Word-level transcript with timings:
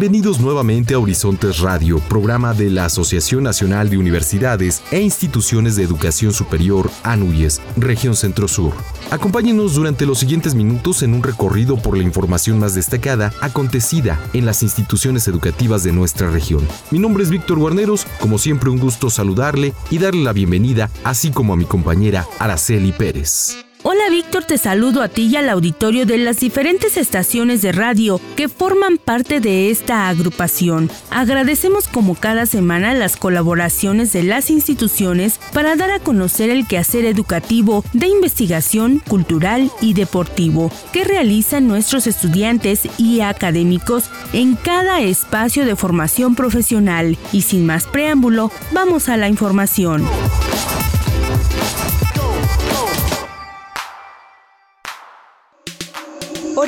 Bienvenidos 0.00 0.40
nuevamente 0.40 0.94
a 0.94 0.98
Horizontes 0.98 1.58
Radio, 1.58 1.98
programa 1.98 2.54
de 2.54 2.70
la 2.70 2.86
Asociación 2.86 3.42
Nacional 3.42 3.90
de 3.90 3.98
Universidades 3.98 4.82
e 4.90 4.98
Instituciones 4.98 5.76
de 5.76 5.82
Educación 5.82 6.32
Superior, 6.32 6.90
ANUYES, 7.02 7.60
Región 7.76 8.16
Centro 8.16 8.48
Sur. 8.48 8.72
Acompáñenos 9.10 9.74
durante 9.74 10.06
los 10.06 10.18
siguientes 10.18 10.54
minutos 10.54 11.02
en 11.02 11.12
un 11.12 11.22
recorrido 11.22 11.76
por 11.76 11.98
la 11.98 12.02
información 12.02 12.58
más 12.58 12.74
destacada 12.74 13.34
acontecida 13.42 14.18
en 14.32 14.46
las 14.46 14.62
instituciones 14.62 15.28
educativas 15.28 15.82
de 15.82 15.92
nuestra 15.92 16.30
región. 16.30 16.66
Mi 16.90 16.98
nombre 16.98 17.22
es 17.22 17.28
Víctor 17.28 17.58
Guarneros, 17.58 18.06
como 18.20 18.38
siempre 18.38 18.70
un 18.70 18.78
gusto 18.78 19.10
saludarle 19.10 19.74
y 19.90 19.98
darle 19.98 20.24
la 20.24 20.32
bienvenida, 20.32 20.88
así 21.04 21.30
como 21.30 21.52
a 21.52 21.56
mi 21.56 21.66
compañera 21.66 22.26
Araceli 22.38 22.92
Pérez. 22.92 23.69
Hola 23.82 24.10
Víctor, 24.10 24.44
te 24.44 24.58
saludo 24.58 25.00
a 25.02 25.08
ti 25.08 25.28
y 25.32 25.36
al 25.36 25.48
auditorio 25.48 26.04
de 26.04 26.18
las 26.18 26.38
diferentes 26.38 26.98
estaciones 26.98 27.62
de 27.62 27.72
radio 27.72 28.20
que 28.36 28.50
forman 28.50 28.98
parte 28.98 29.40
de 29.40 29.70
esta 29.70 30.10
agrupación. 30.10 30.90
Agradecemos 31.10 31.88
como 31.88 32.14
cada 32.14 32.44
semana 32.44 32.92
las 32.92 33.16
colaboraciones 33.16 34.12
de 34.12 34.22
las 34.22 34.50
instituciones 34.50 35.40
para 35.54 35.76
dar 35.76 35.90
a 35.92 35.98
conocer 35.98 36.50
el 36.50 36.66
quehacer 36.66 37.06
educativo 37.06 37.82
de 37.94 38.08
investigación, 38.08 38.98
cultural 39.08 39.70
y 39.80 39.94
deportivo 39.94 40.70
que 40.92 41.04
realizan 41.04 41.66
nuestros 41.66 42.06
estudiantes 42.06 42.86
y 42.98 43.22
académicos 43.22 44.10
en 44.34 44.56
cada 44.56 45.00
espacio 45.00 45.64
de 45.64 45.74
formación 45.74 46.34
profesional. 46.34 47.16
Y 47.32 47.42
sin 47.42 47.64
más 47.64 47.86
preámbulo, 47.86 48.52
vamos 48.72 49.08
a 49.08 49.16
la 49.16 49.30
información. 49.30 50.06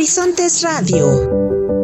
Horizontes 0.03 0.65
Radio. 0.65 1.82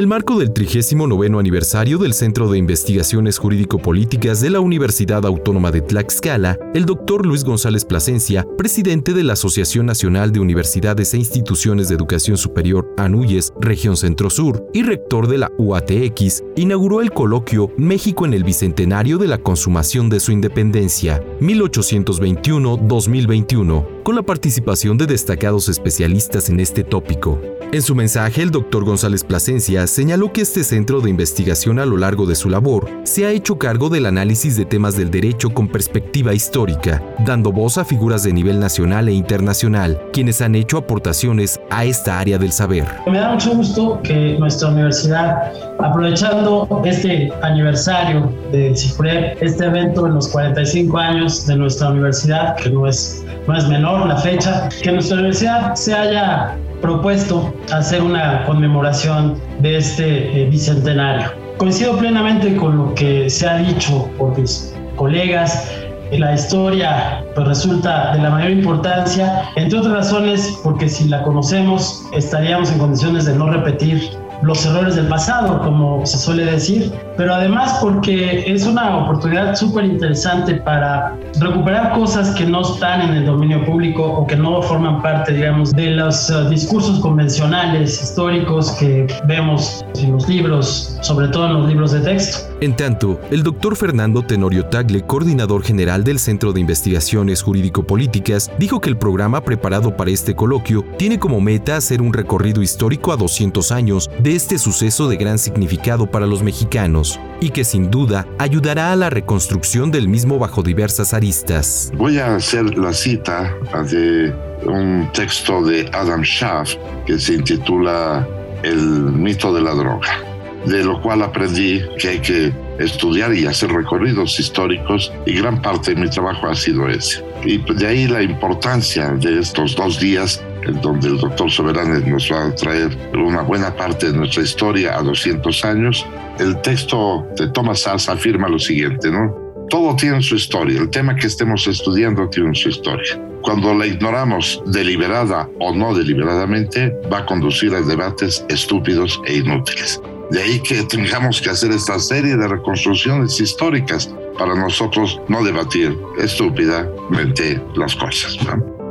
El 0.00 0.06
marco 0.06 0.38
del 0.38 0.54
39 0.54 1.38
aniversario 1.38 1.98
del 1.98 2.14
Centro 2.14 2.50
de 2.50 2.56
Investigaciones 2.56 3.36
Jurídico-Políticas 3.36 4.40
de 4.40 4.48
la 4.48 4.60
Universidad 4.60 5.26
Autónoma 5.26 5.70
de 5.70 5.82
Tlaxcala, 5.82 6.58
el 6.72 6.86
doctor 6.86 7.26
Luis 7.26 7.44
González 7.44 7.84
Plasencia, 7.84 8.46
presidente 8.56 9.12
de 9.12 9.24
la 9.24 9.34
Asociación 9.34 9.84
Nacional 9.84 10.32
de 10.32 10.40
Universidades 10.40 11.12
e 11.12 11.18
Instituciones 11.18 11.90
de 11.90 11.96
Educación 11.96 12.38
Superior 12.38 12.90
ANUYES, 12.96 13.52
Región 13.60 13.98
Centro 13.98 14.30
Sur, 14.30 14.66
y 14.72 14.84
rector 14.84 15.28
de 15.28 15.36
la 15.36 15.52
UATX, 15.58 16.44
inauguró 16.56 17.02
el 17.02 17.10
coloquio 17.10 17.70
México 17.76 18.24
en 18.24 18.32
el 18.32 18.42
Bicentenario 18.42 19.18
de 19.18 19.26
la 19.26 19.36
Consumación 19.36 20.08
de 20.08 20.20
su 20.20 20.32
Independencia, 20.32 21.22
1821-2021, 21.40 23.99
con 24.02 24.14
la 24.14 24.22
participación 24.22 24.98
de 24.98 25.06
destacados 25.06 25.68
especialistas 25.68 26.48
en 26.48 26.60
este 26.60 26.84
tópico. 26.84 27.40
En 27.72 27.82
su 27.82 27.94
mensaje, 27.94 28.42
el 28.42 28.50
doctor 28.50 28.84
González 28.84 29.22
Plasencia 29.22 29.86
señaló 29.86 30.32
que 30.32 30.40
este 30.40 30.64
centro 30.64 31.00
de 31.00 31.08
investigación 31.08 31.78
a 31.78 31.86
lo 31.86 31.96
largo 31.96 32.26
de 32.26 32.34
su 32.34 32.50
labor 32.50 32.90
se 33.04 33.26
ha 33.26 33.30
hecho 33.30 33.58
cargo 33.58 33.88
del 33.88 34.06
análisis 34.06 34.56
de 34.56 34.64
temas 34.64 34.96
del 34.96 35.10
derecho 35.10 35.50
con 35.50 35.68
perspectiva 35.68 36.34
histórica, 36.34 37.00
dando 37.24 37.52
voz 37.52 37.78
a 37.78 37.84
figuras 37.84 38.24
de 38.24 38.32
nivel 38.32 38.58
nacional 38.58 39.08
e 39.08 39.12
internacional, 39.12 40.02
quienes 40.12 40.42
han 40.42 40.56
hecho 40.56 40.78
aportaciones 40.78 41.60
a 41.70 41.84
esta 41.84 42.18
área 42.18 42.38
del 42.38 42.50
saber. 42.50 42.88
Me 43.06 43.18
da 43.18 43.32
mucho 43.32 43.54
gusto 43.54 44.00
que 44.02 44.36
nuestra 44.38 44.70
universidad, 44.70 45.52
aprovechando 45.84 46.82
este 46.84 47.32
aniversario 47.42 48.32
del 48.52 48.76
CIFREP, 48.76 49.42
este 49.42 49.64
evento 49.64 50.06
en 50.06 50.14
los 50.14 50.28
45 50.28 50.98
años 50.98 51.46
de 51.46 51.56
nuestra 51.56 51.90
universidad, 51.90 52.56
que 52.56 52.70
no 52.70 52.86
es, 52.86 53.24
no 53.46 53.56
es 53.56 53.68
menor 53.68 54.06
la 54.06 54.16
fecha, 54.16 54.68
que 54.82 54.92
nuestra 54.92 55.16
universidad 55.16 55.74
se 55.74 55.94
haya 55.94 56.56
propuesto 56.80 57.52
hacer 57.72 58.02
una 58.02 58.44
conmemoración 58.46 59.36
de 59.60 59.76
este 59.76 60.42
eh, 60.42 60.48
bicentenario. 60.48 61.30
Coincido 61.58 61.96
plenamente 61.98 62.56
con 62.56 62.78
lo 62.78 62.94
que 62.94 63.28
se 63.28 63.46
ha 63.46 63.58
dicho 63.58 64.08
por 64.18 64.38
mis 64.38 64.74
colegas. 64.96 65.70
La 66.12 66.34
historia 66.34 67.22
pues, 67.34 67.46
resulta 67.46 68.12
de 68.14 68.22
la 68.22 68.30
mayor 68.30 68.50
importancia, 68.50 69.44
entre 69.56 69.78
otras 69.78 69.94
razones 69.94 70.58
porque 70.64 70.88
si 70.88 71.08
la 71.08 71.22
conocemos 71.22 72.04
estaríamos 72.12 72.72
en 72.72 72.78
condiciones 72.78 73.26
de 73.26 73.36
no 73.36 73.48
repetir 73.48 74.10
los 74.42 74.64
errores 74.64 74.96
del 74.96 75.06
pasado, 75.08 75.60
como 75.60 76.04
se 76.06 76.18
suele 76.18 76.44
decir, 76.46 76.92
pero 77.16 77.34
además 77.34 77.78
porque 77.80 78.44
es 78.46 78.66
una 78.66 78.96
oportunidad 78.96 79.54
súper 79.54 79.84
interesante 79.84 80.54
para 80.54 81.16
recuperar 81.40 81.92
cosas 81.92 82.30
que 82.34 82.44
no 82.46 82.62
están 82.62 83.02
en 83.02 83.16
el 83.16 83.26
dominio 83.26 83.64
público 83.64 84.02
o 84.02 84.26
que 84.26 84.36
no 84.36 84.62
forman 84.62 85.02
parte, 85.02 85.32
digamos, 85.32 85.72
de 85.72 85.90
los 85.90 86.30
uh, 86.30 86.48
discursos 86.48 87.00
convencionales 87.00 88.02
históricos 88.02 88.72
que 88.72 89.06
vemos 89.26 89.84
en 89.98 90.12
los 90.12 90.28
libros, 90.28 90.96
sobre 91.02 91.28
todo 91.28 91.46
en 91.46 91.52
los 91.54 91.68
libros 91.68 91.92
de 91.92 92.00
texto. 92.00 92.49
En 92.60 92.76
tanto, 92.76 93.18
el 93.30 93.42
doctor 93.42 93.74
Fernando 93.74 94.22
Tenorio 94.22 94.66
Tagle, 94.66 95.00
coordinador 95.00 95.62
general 95.62 96.04
del 96.04 96.18
Centro 96.18 96.52
de 96.52 96.60
Investigaciones 96.60 97.40
Jurídico-Políticas, 97.40 98.50
dijo 98.58 98.82
que 98.82 98.90
el 98.90 98.98
programa 98.98 99.42
preparado 99.42 99.96
para 99.96 100.10
este 100.10 100.36
coloquio 100.36 100.84
tiene 100.98 101.18
como 101.18 101.40
meta 101.40 101.76
hacer 101.76 102.02
un 102.02 102.12
recorrido 102.12 102.60
histórico 102.60 103.12
a 103.12 103.16
200 103.16 103.72
años 103.72 104.10
de 104.18 104.34
este 104.34 104.58
suceso 104.58 105.08
de 105.08 105.16
gran 105.16 105.38
significado 105.38 106.10
para 106.10 106.26
los 106.26 106.42
mexicanos 106.42 107.18
y 107.40 107.48
que 107.48 107.64
sin 107.64 107.90
duda 107.90 108.26
ayudará 108.38 108.92
a 108.92 108.96
la 108.96 109.08
reconstrucción 109.08 109.90
del 109.90 110.06
mismo 110.06 110.38
bajo 110.38 110.62
diversas 110.62 111.14
aristas. 111.14 111.90
Voy 111.96 112.18
a 112.18 112.36
hacer 112.36 112.76
la 112.76 112.92
cita 112.92 113.54
de 113.90 114.34
un 114.66 115.08
texto 115.14 115.64
de 115.64 115.88
Adam 115.94 116.20
Schaff 116.20 116.74
que 117.06 117.18
se 117.18 117.36
intitula 117.36 118.28
El 118.62 118.80
mito 119.12 119.50
de 119.54 119.62
la 119.62 119.72
droga 119.74 120.29
de 120.66 120.84
lo 120.84 121.00
cual 121.00 121.22
aprendí 121.22 121.82
que 121.98 122.08
hay 122.08 122.18
que 122.20 122.52
estudiar 122.78 123.34
y 123.34 123.46
hacer 123.46 123.70
recorridos 123.70 124.38
históricos 124.40 125.12
y 125.26 125.34
gran 125.34 125.60
parte 125.60 125.94
de 125.94 126.00
mi 126.00 126.10
trabajo 126.10 126.46
ha 126.46 126.54
sido 126.54 126.88
ese. 126.88 127.24
Y 127.44 127.58
de 127.58 127.86
ahí 127.86 128.06
la 128.06 128.22
importancia 128.22 129.10
de 129.10 129.40
estos 129.40 129.76
dos 129.76 129.98
días 130.00 130.42
en 130.64 130.80
donde 130.80 131.08
el 131.08 131.18
doctor 131.18 131.50
Soberanes 131.50 132.06
nos 132.06 132.30
va 132.30 132.46
a 132.46 132.54
traer 132.54 132.96
una 133.14 133.42
buena 133.42 133.74
parte 133.74 134.10
de 134.10 134.18
nuestra 134.18 134.42
historia 134.42 134.96
a 134.96 135.02
200 135.02 135.64
años. 135.64 136.06
El 136.38 136.60
texto 136.62 137.26
de 137.36 137.48
Thomas 137.48 137.80
Sass 137.80 138.08
afirma 138.08 138.48
lo 138.48 138.58
siguiente, 138.58 139.10
¿no? 139.10 139.34
Todo 139.70 139.94
tiene 139.94 140.20
su 140.20 140.34
historia, 140.34 140.80
el 140.80 140.90
tema 140.90 141.14
que 141.14 141.28
estemos 141.28 141.66
estudiando 141.66 142.28
tiene 142.28 142.54
su 142.54 142.70
historia. 142.70 143.20
Cuando 143.42 143.72
la 143.72 143.86
ignoramos 143.86 144.62
deliberada 144.66 145.48
o 145.60 145.72
no 145.72 145.94
deliberadamente, 145.94 146.92
va 147.10 147.18
a 147.18 147.26
conducir 147.26 147.74
a 147.74 147.80
debates 147.80 148.44
estúpidos 148.48 149.20
e 149.26 149.36
inútiles. 149.36 150.00
De 150.30 150.40
ahí 150.40 150.60
que 150.60 150.84
tengamos 150.84 151.40
que 151.40 151.50
hacer 151.50 151.72
esta 151.72 151.98
serie 151.98 152.36
de 152.36 152.46
reconstrucciones 152.46 153.40
históricas 153.40 154.14
para 154.38 154.54
nosotros 154.54 155.20
no 155.28 155.42
debatir 155.42 155.96
estúpidamente 156.18 157.60
las 157.74 157.96
cosas. 157.96 158.38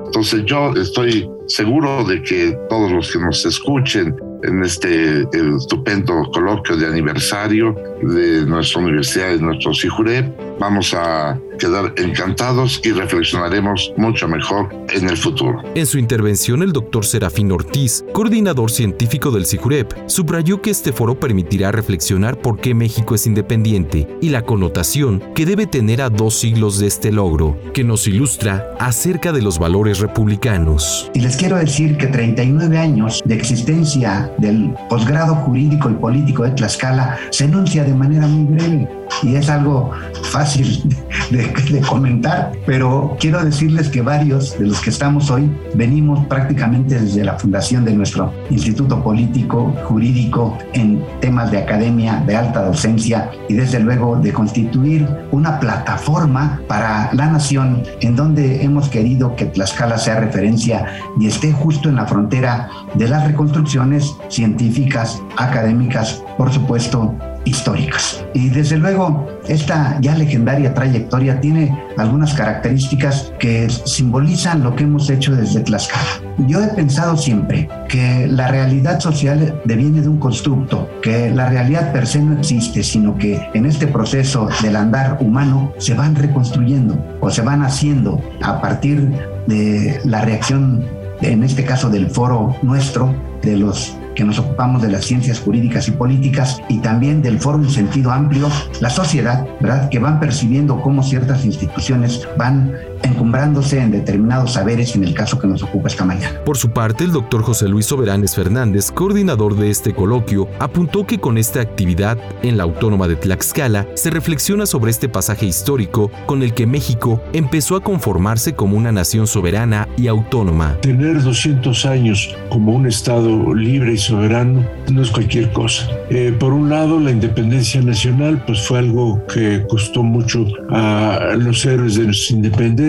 Entonces 0.05 0.43
yo 0.45 0.73
estoy 0.73 1.29
seguro 1.47 2.03
de 2.03 2.21
que 2.23 2.57
todos 2.69 2.91
los 2.91 3.11
que 3.11 3.19
nos 3.19 3.45
escuchen 3.45 4.15
en 4.43 4.63
este 4.63 5.21
estupendo 5.33 6.29
coloquio 6.33 6.77
de 6.77 6.87
aniversario 6.87 7.75
de 8.01 8.45
nuestra 8.45 8.81
universidad, 8.81 9.29
de 9.29 9.39
nuestro 9.39 9.73
CIJUREP. 9.73 10.48
Vamos 10.59 10.93
a 10.93 11.39
quedar 11.57 11.93
encantados 11.97 12.81
y 12.83 12.91
reflexionaremos 12.91 13.93
mucho 13.97 14.27
mejor 14.27 14.69
en 14.93 15.09
el 15.09 15.17
futuro. 15.17 15.61
En 15.75 15.85
su 15.85 15.97
intervención, 15.97 16.63
el 16.63 16.71
doctor 16.71 17.05
Serafín 17.05 17.51
Ortiz, 17.51 18.03
coordinador 18.13 18.71
científico 18.71 19.31
del 19.31 19.45
CIJUREP, 19.45 19.93
subrayó 20.07 20.61
que 20.61 20.71
este 20.71 20.91
foro 20.91 21.19
permitirá 21.19 21.71
reflexionar 21.71 22.37
por 22.37 22.59
qué 22.59 22.73
México 22.73 23.15
es 23.15 23.27
independiente 23.27 24.07
y 24.21 24.29
la 24.29 24.43
connotación 24.43 25.21
que 25.35 25.45
debe 25.45 25.67
tener 25.67 26.01
a 26.01 26.09
dos 26.09 26.35
siglos 26.35 26.79
de 26.79 26.87
este 26.87 27.11
logro, 27.11 27.57
que 27.73 27.83
nos 27.83 28.07
ilustra 28.07 28.75
acerca 28.79 29.31
de 29.31 29.41
los 29.41 29.59
valores 29.59 29.99
republicanos. 29.99 31.09
Y 31.13 31.19
les 31.19 31.37
quiero 31.37 31.57
decir 31.57 31.97
que 31.97 32.07
39 32.07 32.77
años 32.77 33.21
de 33.25 33.35
existencia 33.35 34.31
del 34.37 34.73
posgrado 34.89 35.35
jurídico 35.35 35.89
y 35.89 35.93
político 35.93 36.43
de 36.43 36.51
Tlaxcala 36.51 37.17
se 37.29 37.45
enuncia 37.45 37.83
de 37.83 37.93
manera 37.93 38.27
muy 38.27 38.55
breve. 38.55 38.98
Y 39.23 39.35
es 39.35 39.49
algo 39.49 39.91
fácil 40.23 40.83
de, 41.31 41.81
comentar, 41.81 42.51
pero 42.65 43.15
quiero 43.19 43.43
decirles 43.43 43.89
que 43.89 44.01
varios 44.01 44.57
de 44.57 44.67
los 44.67 44.81
que 44.81 44.89
estamos 44.89 45.29
hoy 45.31 45.49
venimos 45.75 46.25
prácticamente 46.27 46.99
desde 46.99 47.23
la 47.23 47.33
fundación 47.33 47.85
de 47.85 47.93
nuestro 47.93 48.31
Instituto 48.49 49.01
Político 49.03 49.73
Jurídico 49.85 50.57
en 50.73 51.03
temas 51.19 51.51
de 51.51 51.59
academia, 51.59 52.23
de 52.25 52.35
alta 52.35 52.63
docencia 52.63 53.31
y 53.47 53.53
desde 53.53 53.79
luego 53.79 54.17
de 54.17 54.31
constituir 54.33 55.07
una 55.31 55.59
plataforma 55.59 56.61
para 56.67 57.09
la 57.13 57.27
nación 57.27 57.83
en 58.01 58.15
donde 58.15 58.63
hemos 58.63 58.89
querido 58.89 59.35
que 59.35 59.45
Tlaxcala 59.45 59.97
sea 59.97 60.19
referencia 60.19 60.85
y 61.19 61.27
esté 61.27 61.51
justo 61.51 61.89
en 61.89 61.95
la 61.95 62.05
frontera 62.05 62.69
de 62.93 63.07
las 63.07 63.25
reconstrucciones 63.25 64.15
científicas, 64.29 65.21
académicas, 65.37 66.23
por 66.37 66.51
supuesto, 66.51 67.15
históricas. 67.49 68.23
Y 68.33 68.49
desde 68.49 68.77
luego, 68.77 69.27
esta 69.47 69.97
ya 70.01 70.15
legendaria 70.15 70.73
trayectoria 70.73 71.41
tiene 71.41 71.77
algunas 71.97 72.33
características 72.33 73.33
que 73.39 73.69
simbolizan 73.69 74.63
lo 74.63 74.75
que 74.75 74.83
hemos 74.83 75.09
hecho 75.09 75.35
desde 75.35 75.61
Tlaxcala. 75.61 76.21
Yo 76.47 76.61
he 76.63 76.67
pensado 76.67 77.17
siempre 77.17 77.67
que 77.87 78.27
la 78.27 78.47
realidad 78.47 78.99
social 78.99 79.59
deviene 79.65 80.01
de 80.01 80.07
un 80.07 80.19
constructo, 80.19 80.89
que 81.01 81.31
la 81.31 81.49
realidad 81.49 81.91
per 81.91 82.07
se 82.07 82.21
no 82.21 82.37
existe, 82.37 82.83
sino 82.83 83.17
que 83.17 83.41
en 83.53 83.65
este 83.65 83.87
proceso 83.87 84.47
del 84.61 84.75
andar 84.75 85.17
humano 85.19 85.73
se 85.77 85.93
van 85.93 86.15
reconstruyendo 86.15 86.97
o 87.19 87.29
se 87.29 87.41
van 87.41 87.63
haciendo 87.63 88.21
a 88.41 88.61
partir 88.61 89.09
de 89.47 89.99
la 90.05 90.21
reacción, 90.21 90.85
en 91.21 91.43
este 91.43 91.65
caso 91.65 91.89
del 91.89 92.09
foro 92.09 92.55
nuestro, 92.61 93.13
de 93.41 93.57
los 93.57 93.98
que 94.19 94.25
nos 94.25 94.37
ocupamos 94.37 94.81
de 94.81 94.89
las 94.89 95.05
ciencias 95.05 95.39
jurídicas 95.39 95.87
y 95.87 95.91
políticas 95.91 96.61
y 96.67 96.79
también 96.79 97.21
del 97.21 97.39
foro 97.39 97.57
en 97.57 97.69
sentido 97.69 98.11
amplio, 98.11 98.49
la 98.81 98.89
sociedad, 98.89 99.47
¿verdad? 99.61 99.87
Que 99.87 99.97
van 99.97 100.19
percibiendo 100.19 100.81
cómo 100.81 101.03
ciertas 101.03 101.45
instituciones 101.45 102.27
van 102.37 102.75
encumbrándose 103.03 103.79
en 103.79 103.91
determinados 103.91 104.53
saberes 104.53 104.95
en 104.95 105.03
el 105.03 105.13
caso 105.13 105.39
que 105.39 105.47
nos 105.47 105.63
ocupa 105.63 105.87
esta 105.87 106.05
mañana. 106.05 106.39
Por 106.45 106.57
su 106.57 106.71
parte, 106.71 107.03
el 107.03 107.11
doctor 107.11 107.43
José 107.43 107.67
Luis 107.67 107.85
Soberanes 107.85 108.35
Fernández, 108.35 108.91
coordinador 108.91 109.55
de 109.55 109.69
este 109.69 109.93
coloquio, 109.93 110.47
apuntó 110.59 111.05
que 111.05 111.19
con 111.19 111.37
esta 111.37 111.61
actividad 111.61 112.17
en 112.43 112.57
la 112.57 112.63
Autónoma 112.63 113.07
de 113.07 113.15
Tlaxcala 113.15 113.87
se 113.95 114.09
reflexiona 114.09 114.65
sobre 114.65 114.91
este 114.91 115.09
pasaje 115.09 115.45
histórico 115.45 116.11
con 116.25 116.43
el 116.43 116.53
que 116.53 116.65
México 116.65 117.21
empezó 117.33 117.75
a 117.75 117.83
conformarse 117.83 118.53
como 118.53 118.77
una 118.77 118.91
nación 118.91 119.27
soberana 119.27 119.87
y 119.97 120.07
autónoma. 120.07 120.77
Tener 120.81 121.21
200 121.21 121.85
años 121.85 122.35
como 122.49 122.73
un 122.73 122.87
Estado 122.87 123.53
libre 123.53 123.93
y 123.93 123.97
soberano 123.97 124.65
no 124.91 125.01
es 125.01 125.11
cualquier 125.11 125.51
cosa. 125.51 125.87
Eh, 126.09 126.35
por 126.39 126.53
un 126.53 126.69
lado, 126.69 126.99
la 126.99 127.11
independencia 127.11 127.81
nacional 127.81 128.43
pues 128.45 128.67
fue 128.67 128.79
algo 128.79 129.23
que 129.27 129.63
costó 129.67 130.01
mucho 130.01 130.45
a 130.69 131.35
los 131.37 131.65
héroes 131.65 131.95
de 131.95 132.05
nuestra 132.05 132.35
independencia 132.35 132.88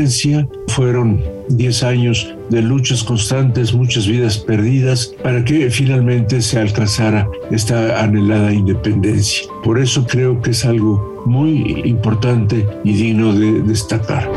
fueron 0.69 1.23
10 1.49 1.82
años 1.82 2.35
de 2.49 2.62
luchas 2.62 3.02
constantes, 3.02 3.73
muchas 3.73 4.06
vidas 4.06 4.38
perdidas, 4.38 5.12
para 5.23 5.44
que 5.44 5.70
finalmente 5.70 6.41
se 6.43 6.58
alcanzara 6.58 7.29
esta 7.50 8.02
anhelada 8.02 8.52
independencia. 8.52 9.49
Por 9.62 9.79
eso 9.79 10.06
creo 10.06 10.41
que 10.41 10.50
es 10.50 10.64
algo 10.64 11.23
muy 11.26 11.82
importante 11.85 12.67
y 12.85 12.93
digno 12.93 13.35
de 13.35 13.62
destacar. 13.62 14.31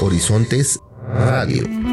Horizontes 0.00 0.80
Radio. 1.08 1.83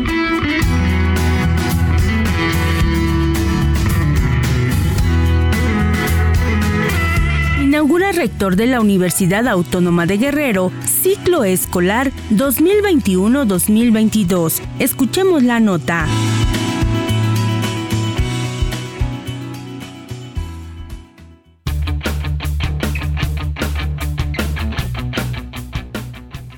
Rector 8.21 8.55
de 8.55 8.67
la 8.67 8.79
Universidad 8.79 9.47
Autónoma 9.47 10.05
de 10.05 10.17
Guerrero, 10.17 10.71
ciclo 10.85 11.43
escolar 11.43 12.11
2021-2022. 12.29 14.61
Escuchemos 14.77 15.41
la 15.41 15.59
nota. 15.59 16.05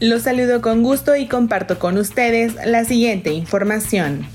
Los 0.02 0.24
saludo 0.24 0.62
con 0.62 0.84
gusto 0.84 1.16
y 1.16 1.30
comparto 1.30 1.80
con 1.80 1.98
ustedes 1.98 2.56
la 2.66 2.84
siguiente 2.84 3.32
información. 3.32 4.33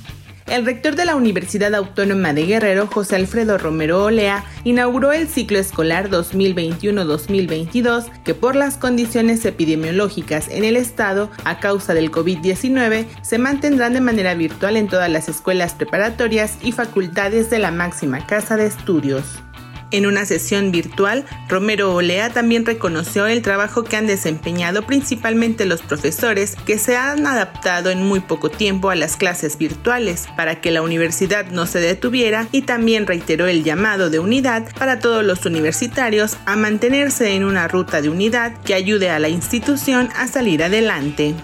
El 0.49 0.65
rector 0.65 0.97
de 0.97 1.05
la 1.05 1.15
Universidad 1.15 1.75
Autónoma 1.75 2.33
de 2.33 2.47
Guerrero, 2.47 2.87
José 2.87 3.17
Alfredo 3.17 3.59
Romero 3.59 4.05
Olea, 4.05 4.47
inauguró 4.65 5.13
el 5.13 5.29
ciclo 5.29 5.59
escolar 5.59 6.09
2021-2022 6.09 8.07
que 8.25 8.35
por 8.35 8.57
las 8.57 8.79
condiciones 8.79 9.45
epidemiológicas 9.45 10.49
en 10.49 10.65
el 10.65 10.77
estado 10.77 11.31
a 11.45 11.61
causa 11.61 11.93
del 11.93 12.11
COVID-19 12.11 13.07
se 13.21 13.37
mantendrán 13.37 13.93
de 13.93 14.01
manera 14.01 14.33
virtual 14.35 14.79
en 14.79 14.89
todas 14.89 15.11
las 15.11 15.29
escuelas 15.29 15.75
preparatorias 15.75 16.57
y 16.63 16.73
facultades 16.73 17.51
de 17.51 17.59
la 17.59 17.71
máxima 17.71 18.27
casa 18.27 18.57
de 18.57 18.65
estudios. 18.67 19.43
En 19.91 20.05
una 20.05 20.27
sesión 20.27 20.71
virtual, 20.71 21.25
Romero 21.49 21.95
Olea 21.95 22.31
también 22.31 22.67
reconoció 22.67 23.27
el 23.27 23.41
trabajo 23.41 23.85
que 23.85 23.97
han 23.97 24.07
desempeñado 24.07 24.83
principalmente 24.83 25.65
los 25.65 25.81
profesores 25.81 26.57
que 26.67 26.79
se 26.79 26.97
han 26.97 27.27
adaptado 27.27 27.89
en 27.91 28.03
muy 28.03 28.21
poco 28.21 28.51
tiempo 28.51 28.91
a 28.91 28.95
las 28.95 29.17
clases 29.17 29.57
virtuales 29.57 30.27
para 30.37 30.61
que 30.61 30.71
la 30.71 30.83
universidad 30.83 31.47
no 31.47 31.65
se 31.65 31.81
detuviera 31.81 32.49
y 32.53 32.63
también 32.63 33.07
reiteró 33.07 33.47
el 33.47 33.65
llamado 33.65 34.11
de 34.11 34.19
unidad 34.19 34.69
para 34.79 34.99
todos 34.99 35.25
los 35.25 35.47
universitarios 35.47 36.37
a 36.45 36.57
mantenerse 36.57 37.35
en 37.35 37.45
una 37.45 37.67
ruta 37.67 38.03
de 38.03 38.11
unidad 38.11 38.61
que 38.63 38.75
ayude 38.75 39.09
a 39.09 39.19
la 39.19 39.31
institución 39.31 40.11
a 40.17 40.29
salir 40.29 40.63
adelante. 40.63 41.35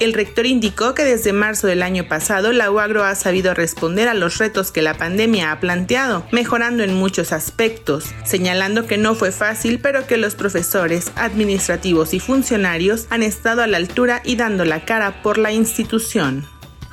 El 0.00 0.12
rector 0.12 0.46
indicó 0.46 0.94
que 0.94 1.04
desde 1.04 1.32
marzo 1.32 1.66
del 1.66 1.82
año 1.82 2.06
pasado 2.06 2.52
la 2.52 2.70
UAGRO 2.70 3.02
ha 3.02 3.14
sabido 3.16 3.52
responder 3.52 4.06
a 4.08 4.14
los 4.14 4.38
retos 4.38 4.70
que 4.70 4.80
la 4.80 4.94
pandemia 4.94 5.50
ha 5.50 5.58
planteado, 5.58 6.24
mejorando 6.30 6.84
en 6.84 6.94
muchos 6.94 7.32
aspectos, 7.32 8.04
señalando 8.24 8.86
que 8.86 8.96
no 8.96 9.16
fue 9.16 9.32
fácil, 9.32 9.80
pero 9.80 10.06
que 10.06 10.16
los 10.16 10.36
profesores, 10.36 11.10
administrativos 11.16 12.14
y 12.14 12.20
funcionarios 12.20 13.06
han 13.10 13.24
estado 13.24 13.62
a 13.62 13.66
la 13.66 13.78
altura 13.78 14.22
y 14.24 14.36
dando 14.36 14.64
la 14.64 14.84
cara 14.84 15.20
por 15.22 15.36
la 15.36 15.52
institución. 15.52 16.46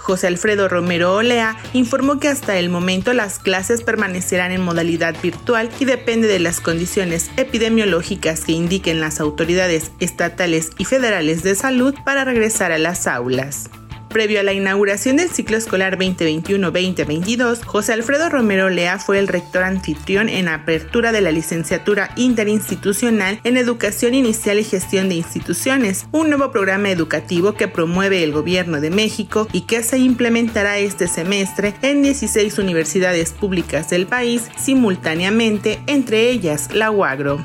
José 0.06 0.28
Alfredo 0.28 0.70
Romero 0.70 1.16
Olea 1.16 1.58
informó 1.74 2.20
que 2.20 2.28
hasta 2.28 2.60
el 2.60 2.70
momento 2.70 3.12
las 3.14 3.40
clases 3.40 3.82
permanecerán 3.82 4.52
en 4.52 4.62
modalidad 4.62 5.16
virtual 5.20 5.72
y 5.80 5.86
depende 5.86 6.28
de 6.28 6.38
las 6.38 6.62
condiciones 6.62 7.32
epidemiológicas 7.38 8.46
que 8.46 8.52
indiquen 8.52 9.02
las 9.02 9.20
autoridades 9.20 9.92
estatales 10.00 10.70
y 10.78 10.86
federales 10.86 11.42
de 11.42 11.56
salud 11.56 11.96
para 12.06 12.24
regresar 12.24 12.72
a 12.72 12.78
las 12.78 13.08
aulas. 13.08 13.68
Previo 14.16 14.40
a 14.40 14.44
la 14.44 14.54
inauguración 14.54 15.18
del 15.18 15.30
ciclo 15.30 15.58
escolar 15.58 16.00
2021-2022, 16.00 17.66
José 17.66 17.92
Alfredo 17.92 18.30
Romero 18.30 18.70
Lea 18.70 18.98
fue 18.98 19.20
el 19.20 19.28
rector 19.28 19.64
anfitrión 19.64 20.30
en 20.30 20.48
apertura 20.48 21.12
de 21.12 21.20
la 21.20 21.34
licenciatura 21.34 22.12
interinstitucional 22.16 23.42
en 23.44 23.58
Educación 23.58 24.14
Inicial 24.14 24.58
y 24.58 24.64
Gestión 24.64 25.10
de 25.10 25.16
Instituciones, 25.16 26.08
un 26.14 26.30
nuevo 26.30 26.50
programa 26.54 26.92
educativo 26.92 27.56
que 27.56 27.68
promueve 27.68 28.24
el 28.24 28.32
Gobierno 28.32 28.80
de 28.80 28.90
México 28.90 29.50
y 29.52 29.64
que 29.64 29.84
se 29.84 29.98
implementará 29.98 30.78
este 30.78 31.10
semestre 31.10 31.76
en 31.82 32.02
16 32.02 32.58
universidades 32.58 33.34
públicas 33.34 33.90
del 33.90 34.08
país 34.08 34.50
simultáneamente, 34.56 35.82
entre 35.88 36.30
ellas 36.30 36.70
la 36.74 36.90
UAGRO. 36.90 37.44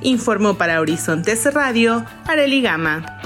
Informó 0.00 0.56
para 0.56 0.80
Horizontes 0.80 1.44
Radio, 1.52 2.06
Areli 2.26 2.62
Gama. 2.62 3.19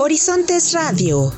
Horizontes 0.00 0.74
Radio. 0.74 1.32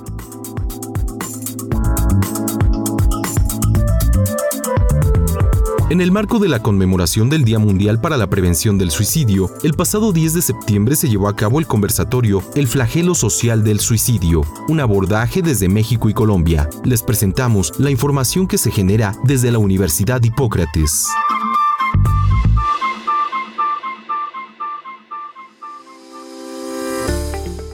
En 5.89 6.03
el 6.03 6.13
marco 6.13 6.39
de 6.39 6.49
la 6.49 6.61
conmemoración 6.61 7.31
del 7.31 7.45
Día 7.45 7.59
Mundial 7.59 8.03
para 8.03 8.19
la 8.19 8.29
Prevención 8.29 8.77
del 8.77 8.91
Suicidio, 8.91 9.51
el 9.63 9.73
pasado 9.73 10.13
10 10.13 10.35
de 10.35 10.43
septiembre 10.43 10.95
se 10.95 11.09
llevó 11.09 11.29
a 11.29 11.35
cabo 11.35 11.59
el 11.59 11.67
conversatorio 11.67 12.43
El 12.55 12.69
flagelo 12.69 13.15
social 13.15 13.65
del 13.65 13.81
suicidio, 13.81 14.43
un 14.69 14.81
abordaje 14.81 15.41
desde 15.41 15.71
México 15.71 16.11
y 16.11 16.15
Colombia. 16.15 16.69
Les 16.85 17.03
presentamos 17.03 17.73
la 17.79 17.91
información 17.91 18.47
que 18.47 18.59
se 18.59 18.71
genera 18.71 19.15
desde 19.25 19.51
la 19.51 19.59
Universidad 19.59 20.23
Hipócrates. 20.23 21.09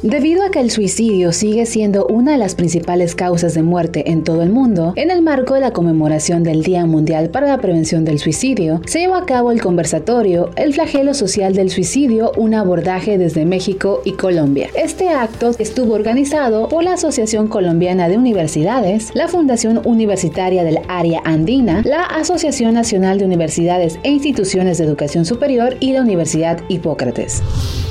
Debido 0.07 0.45
a 0.45 0.51
que 0.53 0.61
el 0.61 0.71
suicidio 0.71 1.33
sigue 1.33 1.67
siendo 1.67 2.07
una 2.07 2.31
de 2.31 2.39
las 2.39 2.55
principales 2.55 3.17
causas 3.17 3.55
de 3.55 3.65
muerte 3.65 4.13
en 4.13 4.23
todo 4.23 4.45
el 4.45 4.51
mundo, 4.51 4.93
en 4.95 5.11
el 5.11 5.21
marco 5.21 5.55
de 5.55 5.61
la 5.61 5.73
conmemoración 5.73 6.45
del 6.45 6.63
Día 6.63 6.87
Mundial 6.87 7.29
para 7.31 7.49
la 7.49 7.59
Prevención 7.59 8.05
del 8.05 8.21
Suicidio, 8.21 8.81
se 8.87 9.01
llevó 9.01 9.17
a 9.17 9.27
cabo 9.27 9.51
el 9.51 9.61
conversatorio 9.61 10.51
El 10.55 10.75
flagelo 10.75 11.13
social 11.13 11.55
del 11.55 11.71
suicidio, 11.71 12.31
un 12.37 12.55
abordaje 12.55 13.19
desde 13.19 13.45
México 13.47 14.01
y 14.05 14.13
Colombia. 14.13 14.71
Este 14.77 15.09
acto 15.09 15.51
estuvo 15.59 15.95
organizado 15.95 16.69
por 16.69 16.85
la 16.85 16.93
Asociación 16.93 17.49
Colombiana 17.49 18.09
de 18.09 18.17
Universidades, 18.17 19.11
la 19.13 19.27
Fundación 19.27 19.81
Universitaria 19.85 20.63
del 20.63 20.79
Área 20.87 21.21
Andina, 21.25 21.83
la 21.85 22.05
Asociación 22.05 22.75
Nacional 22.75 23.19
de 23.19 23.25
Universidades 23.25 23.99
e 24.05 24.11
Instituciones 24.11 24.79
de 24.79 24.85
Educación 24.85 25.25
Superior 25.25 25.77
y 25.81 25.95
la 25.95 26.03
Universidad 26.03 26.61
Hipócrates. 26.69 27.43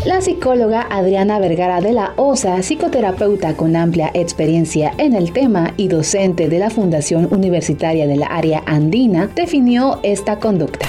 La 0.05 0.21
psicóloga 0.21 0.87
Adriana 0.89 1.39
Vergara 1.39 1.81
de 1.81 1.91
la 1.91 2.04
OSA, 2.15 2.61
psicoterapeuta 2.61 3.55
con 3.55 3.75
amplia 3.75 4.11
experiencia 4.13 4.93
en 4.97 5.13
el 5.13 5.31
tema 5.31 5.73
y 5.77 5.87
docente 5.87 6.49
de 6.49 6.59
la 6.59 6.69
Fundación 6.69 7.27
Universitaria 7.31 8.07
del 8.07 8.23
Área 8.23 8.63
Andina, 8.65 9.27
definió 9.35 9.99
esta 10.03 10.39
conducta 10.39 10.87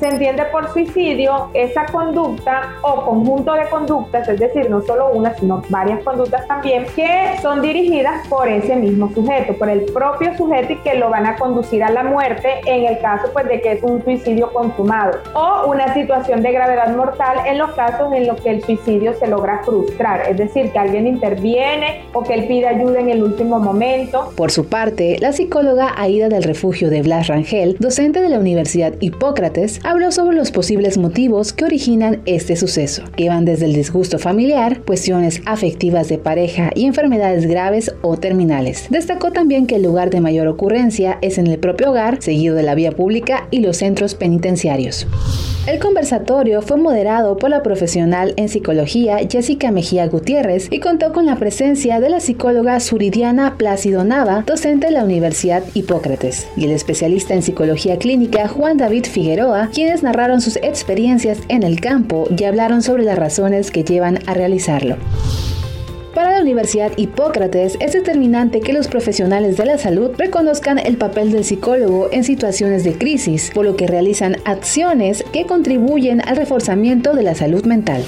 se 0.00 0.08
entiende 0.08 0.44
por 0.46 0.72
suicidio 0.72 1.50
esa 1.52 1.84
conducta 1.86 2.74
o 2.80 3.04
conjunto 3.04 3.52
de 3.52 3.68
conductas, 3.68 4.26
es 4.28 4.40
decir, 4.40 4.70
no 4.70 4.80
solo 4.80 5.10
una, 5.12 5.34
sino 5.34 5.62
varias 5.68 6.02
conductas 6.02 6.46
también, 6.48 6.86
que 6.96 7.36
son 7.42 7.60
dirigidas 7.60 8.26
por 8.28 8.48
ese 8.48 8.76
mismo 8.76 9.12
sujeto, 9.12 9.52
por 9.54 9.68
el 9.68 9.82
propio 9.92 10.34
sujeto 10.36 10.72
y 10.72 10.76
que 10.76 10.94
lo 10.94 11.10
van 11.10 11.26
a 11.26 11.36
conducir 11.36 11.84
a 11.84 11.90
la 11.90 12.02
muerte 12.02 12.48
en 12.64 12.86
el 12.86 12.98
caso 13.00 13.28
pues 13.32 13.46
de 13.46 13.60
que 13.60 13.72
es 13.72 13.82
un 13.82 14.02
suicidio 14.02 14.50
consumado 14.52 15.18
o 15.34 15.70
una 15.70 15.92
situación 15.92 16.42
de 16.42 16.52
gravedad 16.52 16.96
mortal 16.96 17.38
en 17.46 17.58
los 17.58 17.72
casos 17.72 18.12
en 18.14 18.26
los 18.26 18.40
que 18.40 18.50
el 18.50 18.64
suicidio 18.64 19.12
se 19.14 19.26
logra 19.26 19.62
frustrar, 19.64 20.22
es 20.30 20.38
decir, 20.38 20.72
que 20.72 20.78
alguien 20.78 21.06
interviene 21.06 22.04
o 22.14 22.22
que 22.22 22.34
él 22.34 22.46
pide 22.46 22.68
ayuda 22.68 23.00
en 23.00 23.10
el 23.10 23.22
último 23.22 23.58
momento. 23.58 24.32
Por 24.34 24.50
su 24.50 24.66
parte, 24.66 25.18
la 25.20 25.32
psicóloga 25.32 25.92
Aida 25.96 26.30
del 26.30 26.42
Refugio 26.42 26.88
de 26.88 27.02
Blas 27.02 27.26
Rangel, 27.26 27.76
docente 27.78 28.22
de 28.22 28.30
la 28.30 28.38
Universidad 28.38 28.94
Hipócrates, 29.00 29.80
habló 29.90 30.12
sobre 30.12 30.36
los 30.36 30.52
posibles 30.52 30.98
motivos 30.98 31.52
que 31.52 31.64
originan 31.64 32.22
este 32.24 32.54
suceso, 32.54 33.02
que 33.16 33.28
van 33.28 33.44
desde 33.44 33.64
el 33.64 33.72
disgusto 33.72 34.20
familiar, 34.20 34.82
cuestiones 34.82 35.42
afectivas 35.46 36.08
de 36.08 36.16
pareja 36.16 36.70
y 36.76 36.84
enfermedades 36.84 37.46
graves 37.46 37.92
o 38.00 38.16
terminales. 38.16 38.86
Destacó 38.88 39.32
también 39.32 39.66
que 39.66 39.74
el 39.74 39.82
lugar 39.82 40.10
de 40.10 40.20
mayor 40.20 40.46
ocurrencia 40.46 41.18
es 41.22 41.38
en 41.38 41.48
el 41.48 41.58
propio 41.58 41.90
hogar, 41.90 42.22
seguido 42.22 42.54
de 42.54 42.62
la 42.62 42.76
vía 42.76 42.92
pública 42.92 43.48
y 43.50 43.58
los 43.58 43.78
centros 43.78 44.14
penitenciarios. 44.14 45.08
El 45.66 45.78
conversatorio 45.78 46.62
fue 46.62 46.78
moderado 46.78 47.36
por 47.36 47.50
la 47.50 47.62
profesional 47.62 48.32
en 48.36 48.48
psicología 48.48 49.18
Jessica 49.30 49.70
Mejía 49.70 50.06
Gutiérrez 50.08 50.68
y 50.70 50.80
contó 50.80 51.12
con 51.12 51.26
la 51.26 51.36
presencia 51.36 52.00
de 52.00 52.08
la 52.08 52.20
psicóloga 52.20 52.80
Suridiana 52.80 53.56
Plácido 53.58 54.02
Nava, 54.02 54.42
docente 54.46 54.86
de 54.86 54.92
la 54.92 55.04
Universidad 55.04 55.62
Hipócrates, 55.74 56.48
y 56.56 56.64
el 56.64 56.70
especialista 56.70 57.34
en 57.34 57.42
psicología 57.42 57.98
clínica 57.98 58.48
Juan 58.48 58.78
David 58.78 59.04
Figueroa, 59.04 59.68
quienes 59.72 60.02
narraron 60.02 60.40
sus 60.40 60.56
experiencias 60.56 61.38
en 61.48 61.62
el 61.62 61.78
campo 61.80 62.26
y 62.34 62.44
hablaron 62.44 62.80
sobre 62.80 63.04
las 63.04 63.18
razones 63.18 63.70
que 63.70 63.84
llevan 63.84 64.18
a 64.26 64.32
realizarlo. 64.32 64.96
Para 66.14 66.32
la 66.32 66.42
Universidad 66.42 66.92
Hipócrates 66.96 67.76
es 67.78 67.92
determinante 67.92 68.60
que 68.60 68.72
los 68.72 68.88
profesionales 68.88 69.56
de 69.56 69.64
la 69.64 69.78
salud 69.78 70.10
reconozcan 70.18 70.78
el 70.78 70.96
papel 70.96 71.30
del 71.30 71.44
psicólogo 71.44 72.08
en 72.10 72.24
situaciones 72.24 72.82
de 72.82 72.94
crisis, 72.98 73.52
por 73.54 73.64
lo 73.64 73.76
que 73.76 73.86
realizan 73.86 74.36
acciones 74.44 75.24
que 75.32 75.46
contribuyen 75.46 76.20
al 76.26 76.36
reforzamiento 76.36 77.14
de 77.14 77.22
la 77.22 77.36
salud 77.36 77.64
mental. 77.64 78.04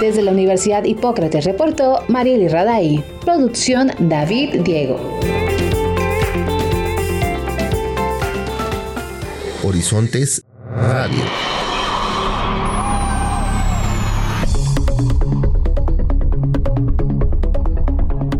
Desde 0.00 0.22
la 0.22 0.32
Universidad 0.32 0.84
Hipócrates 0.84 1.44
reportó 1.44 2.02
Marieli 2.08 2.48
Raday. 2.48 3.04
Producción 3.24 3.90
David 3.98 4.62
Diego. 4.62 4.98
Horizontes 9.62 10.44
Radio. 10.74 11.43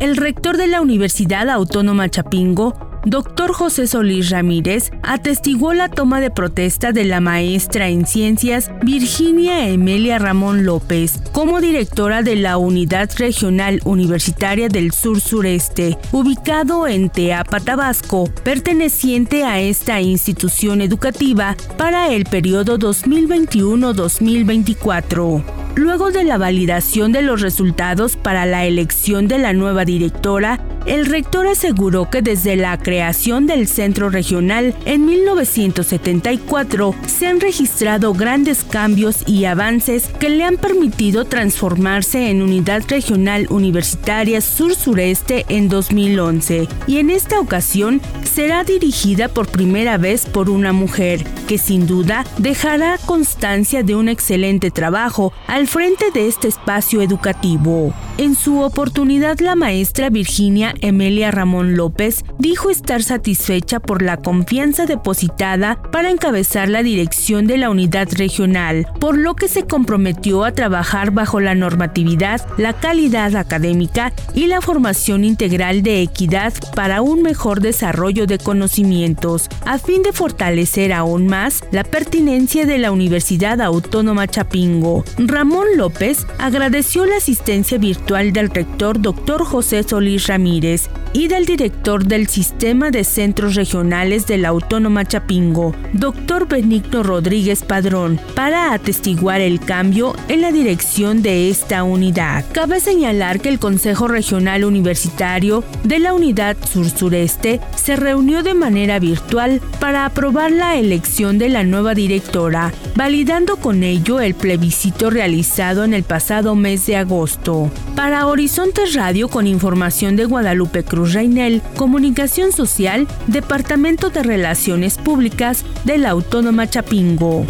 El 0.04 0.16
rector 0.18 0.58
de 0.58 0.66
la 0.66 0.82
Universidad 0.82 1.48
Autónoma 1.48 2.10
Chapingo, 2.10 2.74
Dr. 3.06 3.54
José 3.54 3.86
Solís 3.86 4.28
Ramírez, 4.28 4.90
atestiguó 5.02 5.72
la 5.72 5.88
toma 5.88 6.20
de 6.20 6.30
protesta 6.30 6.92
de 6.92 7.04
la 7.04 7.20
maestra 7.20 7.88
en 7.88 8.04
ciencias 8.04 8.70
Virginia 8.82 9.66
Emilia 9.66 10.18
Ramón 10.18 10.66
López 10.66 11.22
como 11.32 11.62
directora 11.62 12.22
de 12.22 12.36
la 12.36 12.58
Unidad 12.58 13.08
Regional 13.16 13.80
Universitaria 13.86 14.68
del 14.68 14.92
Sur 14.92 15.22
Sureste, 15.22 15.96
ubicado 16.12 16.86
en 16.86 17.08
Teapa, 17.08 17.60
Tabasco, 17.60 18.28
perteneciente 18.44 19.44
a 19.44 19.58
esta 19.58 20.02
institución 20.02 20.82
educativa 20.82 21.56
para 21.78 22.12
el 22.12 22.26
periodo 22.26 22.78
2021-2024. 22.78 25.53
Luego 25.76 26.12
de 26.12 26.22
la 26.22 26.38
validación 26.38 27.10
de 27.10 27.22
los 27.22 27.40
resultados 27.40 28.16
para 28.16 28.46
la 28.46 28.64
elección 28.64 29.26
de 29.26 29.38
la 29.38 29.52
nueva 29.52 29.84
directora, 29.84 30.60
el 30.86 31.06
rector 31.06 31.46
aseguró 31.46 32.10
que 32.10 32.22
desde 32.22 32.56
la 32.56 32.78
creación 32.78 33.46
del 33.46 33.68
centro 33.68 34.10
regional 34.10 34.74
en 34.84 35.06
1974 35.06 36.94
se 37.06 37.26
han 37.26 37.40
registrado 37.40 38.12
grandes 38.12 38.64
cambios 38.64 39.22
y 39.26 39.44
avances 39.46 40.08
que 40.20 40.28
le 40.28 40.44
han 40.44 40.56
permitido 40.56 41.24
transformarse 41.24 42.30
en 42.30 42.42
unidad 42.42 42.82
regional 42.88 43.46
universitaria 43.50 44.40
sur-sureste 44.40 45.46
en 45.48 45.68
2011 45.68 46.68
y 46.86 46.98
en 46.98 47.10
esta 47.10 47.40
ocasión 47.40 48.00
será 48.22 48.64
dirigida 48.64 49.28
por 49.28 49.48
primera 49.48 49.96
vez 49.96 50.26
por 50.26 50.50
una 50.50 50.72
mujer 50.72 51.24
que 51.46 51.58
sin 51.58 51.86
duda 51.86 52.24
dejará 52.38 52.98
constancia 52.98 53.82
de 53.82 53.94
un 53.94 54.08
excelente 54.08 54.70
trabajo 54.70 55.32
al 55.46 55.66
frente 55.66 56.10
de 56.12 56.28
este 56.28 56.48
espacio 56.48 57.00
educativo. 57.02 57.94
En 58.18 58.34
su 58.34 58.60
oportunidad 58.60 59.38
la 59.40 59.54
maestra 59.54 60.10
Virginia 60.10 60.73
Emilia 60.80 61.30
Ramón 61.30 61.76
López 61.76 62.24
dijo 62.38 62.70
estar 62.70 63.02
satisfecha 63.02 63.80
por 63.80 64.02
la 64.02 64.16
confianza 64.16 64.86
depositada 64.86 65.80
para 65.92 66.10
encabezar 66.10 66.68
la 66.68 66.82
dirección 66.82 67.46
de 67.46 67.58
la 67.58 67.70
unidad 67.70 68.08
regional, 68.12 68.86
por 69.00 69.16
lo 69.16 69.34
que 69.36 69.48
se 69.48 69.64
comprometió 69.66 70.44
a 70.44 70.52
trabajar 70.52 71.10
bajo 71.10 71.40
la 71.40 71.54
normatividad, 71.54 72.46
la 72.58 72.72
calidad 72.72 73.36
académica 73.36 74.12
y 74.34 74.46
la 74.46 74.60
formación 74.60 75.24
integral 75.24 75.82
de 75.82 76.02
equidad 76.02 76.52
para 76.74 77.02
un 77.02 77.22
mejor 77.22 77.60
desarrollo 77.60 78.26
de 78.26 78.38
conocimientos, 78.38 79.48
a 79.64 79.78
fin 79.78 80.02
de 80.02 80.12
fortalecer 80.12 80.92
aún 80.92 81.26
más 81.26 81.62
la 81.70 81.84
pertinencia 81.84 82.66
de 82.66 82.78
la 82.78 82.90
Universidad 82.90 83.60
Autónoma 83.60 84.26
Chapingo. 84.26 85.04
Ramón 85.18 85.66
López 85.76 86.26
agradeció 86.38 87.06
la 87.06 87.16
asistencia 87.16 87.78
virtual 87.78 88.32
del 88.32 88.50
rector 88.50 89.00
Dr. 89.00 89.44
José 89.44 89.82
Solís 89.82 90.26
Ramírez 90.26 90.63
Aires 90.64 91.03
y 91.14 91.28
del 91.28 91.46
director 91.46 92.04
del 92.04 92.26
Sistema 92.26 92.90
de 92.90 93.04
Centros 93.04 93.54
Regionales 93.54 94.26
de 94.26 94.36
la 94.36 94.48
Autónoma 94.48 95.04
Chapingo, 95.04 95.74
Dr. 95.92 96.48
Benigno 96.48 97.04
Rodríguez 97.04 97.62
Padrón, 97.62 98.20
para 98.34 98.74
atestiguar 98.74 99.40
el 99.40 99.60
cambio 99.60 100.14
en 100.28 100.42
la 100.42 100.50
dirección 100.50 101.22
de 101.22 101.48
esta 101.48 101.84
unidad. 101.84 102.44
Cabe 102.52 102.80
señalar 102.80 103.40
que 103.40 103.48
el 103.48 103.60
Consejo 103.60 104.08
Regional 104.08 104.64
Universitario 104.64 105.62
de 105.84 106.00
la 106.00 106.14
Unidad 106.14 106.56
Sur-Sureste 106.70 107.60
se 107.76 107.94
reunió 107.94 108.42
de 108.42 108.54
manera 108.54 108.98
virtual 108.98 109.60
para 109.78 110.06
aprobar 110.06 110.50
la 110.50 110.76
elección 110.76 111.38
de 111.38 111.48
la 111.48 111.62
nueva 111.62 111.94
directora, 111.94 112.72
validando 112.96 113.56
con 113.56 113.84
ello 113.84 114.20
el 114.20 114.34
plebiscito 114.34 115.10
realizado 115.10 115.84
en 115.84 115.94
el 115.94 116.02
pasado 116.02 116.56
mes 116.56 116.86
de 116.86 116.96
agosto. 116.96 117.70
Para 117.94 118.26
Horizontes 118.26 118.94
Radio 118.94 119.28
con 119.28 119.46
información 119.46 120.16
de 120.16 120.24
Guadalupe 120.24 120.82
Cruz 121.04 121.12
Reinel, 121.12 121.60
Comunicación 121.76 122.50
Social, 122.50 123.06
Departamento 123.26 124.08
de 124.08 124.22
Relaciones 124.22 124.96
Públicas 124.96 125.62
de 125.84 125.98
la 125.98 126.08
Autónoma 126.08 126.66
Chapingo. 126.66 127.44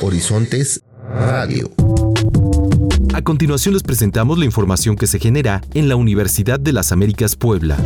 Horizontes 0.00 0.84
Radio. 1.12 1.68
A 3.12 3.22
continuación 3.22 3.74
les 3.74 3.82
presentamos 3.82 4.38
la 4.38 4.44
información 4.44 4.94
que 4.94 5.08
se 5.08 5.18
genera 5.18 5.60
en 5.74 5.88
la 5.88 5.96
Universidad 5.96 6.60
de 6.60 6.72
las 6.72 6.92
Américas 6.92 7.34
Puebla. 7.34 7.76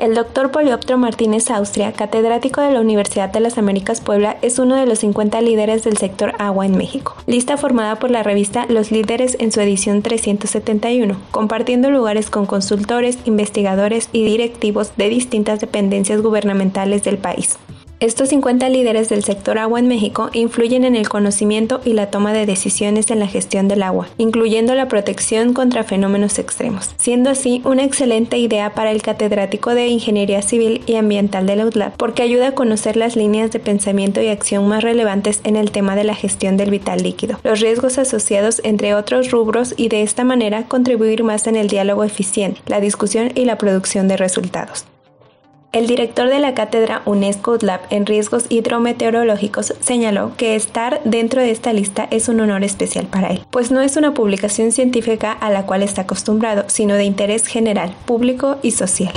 El 0.00 0.14
doctor 0.14 0.52
Polioptro 0.52 0.96
Martínez 0.96 1.50
Austria, 1.50 1.92
catedrático 1.92 2.60
de 2.60 2.70
la 2.70 2.80
Universidad 2.80 3.30
de 3.30 3.40
las 3.40 3.58
Américas 3.58 4.00
Puebla, 4.00 4.36
es 4.42 4.60
uno 4.60 4.76
de 4.76 4.86
los 4.86 5.00
50 5.00 5.40
líderes 5.40 5.82
del 5.82 5.96
sector 5.96 6.34
agua 6.38 6.66
en 6.66 6.76
México. 6.76 7.16
Lista 7.26 7.56
formada 7.56 7.96
por 7.96 8.12
la 8.12 8.22
revista 8.22 8.66
Los 8.68 8.92
Líderes 8.92 9.36
en 9.40 9.50
su 9.50 9.60
edición 9.60 10.02
371, 10.02 11.16
compartiendo 11.32 11.90
lugares 11.90 12.30
con 12.30 12.46
consultores, 12.46 13.18
investigadores 13.24 14.08
y 14.12 14.24
directivos 14.24 14.92
de 14.96 15.08
distintas 15.08 15.58
dependencias 15.58 16.22
gubernamentales 16.22 17.02
del 17.02 17.18
país. 17.18 17.58
Estos 18.00 18.28
50 18.28 18.68
líderes 18.68 19.08
del 19.08 19.24
sector 19.24 19.58
agua 19.58 19.80
en 19.80 19.88
México 19.88 20.30
influyen 20.32 20.84
en 20.84 20.94
el 20.94 21.08
conocimiento 21.08 21.80
y 21.84 21.94
la 21.94 22.12
toma 22.12 22.32
de 22.32 22.46
decisiones 22.46 23.10
en 23.10 23.18
la 23.18 23.26
gestión 23.26 23.66
del 23.66 23.82
agua, 23.82 24.06
incluyendo 24.18 24.76
la 24.76 24.86
protección 24.86 25.52
contra 25.52 25.82
fenómenos 25.82 26.38
extremos, 26.38 26.94
siendo 26.96 27.28
así 27.28 27.60
una 27.64 27.82
excelente 27.82 28.38
idea 28.38 28.72
para 28.72 28.92
el 28.92 29.02
catedrático 29.02 29.74
de 29.74 29.88
Ingeniería 29.88 30.42
Civil 30.42 30.82
y 30.86 30.94
Ambiental 30.94 31.48
de 31.48 31.56
la 31.56 31.66
UTLAB, 31.66 31.96
porque 31.96 32.22
ayuda 32.22 32.48
a 32.48 32.54
conocer 32.54 32.96
las 32.96 33.16
líneas 33.16 33.50
de 33.50 33.58
pensamiento 33.58 34.22
y 34.22 34.28
acción 34.28 34.68
más 34.68 34.84
relevantes 34.84 35.40
en 35.42 35.56
el 35.56 35.72
tema 35.72 35.96
de 35.96 36.04
la 36.04 36.14
gestión 36.14 36.56
del 36.56 36.70
vital 36.70 37.02
líquido, 37.02 37.40
los 37.42 37.58
riesgos 37.58 37.98
asociados 37.98 38.60
entre 38.62 38.94
otros 38.94 39.32
rubros 39.32 39.74
y 39.76 39.88
de 39.88 40.02
esta 40.02 40.22
manera 40.22 40.66
contribuir 40.66 41.24
más 41.24 41.48
en 41.48 41.56
el 41.56 41.66
diálogo 41.66 42.04
eficiente, 42.04 42.60
la 42.66 42.80
discusión 42.80 43.32
y 43.34 43.44
la 43.44 43.58
producción 43.58 44.06
de 44.06 44.16
resultados. 44.16 44.84
El 45.70 45.86
director 45.86 46.30
de 46.30 46.38
la 46.38 46.54
cátedra 46.54 47.02
UNESCO 47.04 47.58
Lab 47.60 47.80
en 47.90 48.06
riesgos 48.06 48.46
hidrometeorológicos 48.48 49.74
señaló 49.80 50.32
que 50.38 50.56
estar 50.56 51.02
dentro 51.04 51.42
de 51.42 51.50
esta 51.50 51.74
lista 51.74 52.08
es 52.10 52.30
un 52.30 52.40
honor 52.40 52.64
especial 52.64 53.06
para 53.06 53.28
él, 53.28 53.44
pues 53.50 53.70
no 53.70 53.82
es 53.82 53.98
una 53.98 54.14
publicación 54.14 54.72
científica 54.72 55.30
a 55.30 55.50
la 55.50 55.66
cual 55.66 55.82
está 55.82 56.02
acostumbrado, 56.02 56.64
sino 56.68 56.94
de 56.94 57.04
interés 57.04 57.46
general, 57.46 57.94
público 58.06 58.56
y 58.62 58.70
social. 58.70 59.12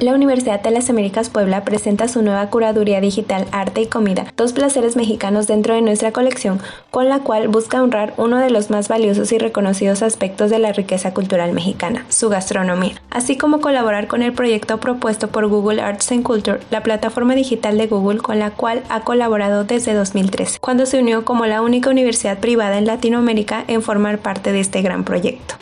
La 0.00 0.14
Universidad 0.14 0.62
de 0.62 0.70
las 0.70 0.88
Américas 0.90 1.28
Puebla 1.28 1.64
presenta 1.64 2.06
su 2.06 2.22
nueva 2.22 2.48
curaduría 2.50 3.00
digital 3.00 3.46
Arte 3.50 3.80
y 3.80 3.86
Comida, 3.86 4.32
dos 4.36 4.52
placeres 4.52 4.94
mexicanos 4.94 5.48
dentro 5.48 5.74
de 5.74 5.82
nuestra 5.82 6.12
colección, 6.12 6.60
con 6.92 7.08
la 7.08 7.18
cual 7.18 7.48
busca 7.48 7.82
honrar 7.82 8.14
uno 8.16 8.38
de 8.38 8.48
los 8.48 8.70
más 8.70 8.86
valiosos 8.86 9.32
y 9.32 9.38
reconocidos 9.38 10.02
aspectos 10.02 10.50
de 10.50 10.60
la 10.60 10.72
riqueza 10.72 11.12
cultural 11.12 11.52
mexicana, 11.52 12.06
su 12.10 12.28
gastronomía, 12.28 13.02
así 13.10 13.36
como 13.36 13.60
colaborar 13.60 14.06
con 14.06 14.22
el 14.22 14.32
proyecto 14.32 14.78
propuesto 14.78 15.28
por 15.28 15.48
Google 15.48 15.82
Arts 15.82 16.12
and 16.12 16.22
Culture, 16.22 16.60
la 16.70 16.84
plataforma 16.84 17.34
digital 17.34 17.76
de 17.76 17.88
Google 17.88 18.20
con 18.20 18.38
la 18.38 18.52
cual 18.52 18.84
ha 18.90 19.00
colaborado 19.00 19.64
desde 19.64 19.94
2013, 19.94 20.60
cuando 20.60 20.86
se 20.86 21.00
unió 21.00 21.24
como 21.24 21.44
la 21.46 21.60
única 21.60 21.90
universidad 21.90 22.38
privada 22.38 22.78
en 22.78 22.86
Latinoamérica 22.86 23.64
en 23.66 23.82
formar 23.82 24.18
parte 24.18 24.52
de 24.52 24.60
este 24.60 24.80
gran 24.80 25.02
proyecto. 25.02 25.56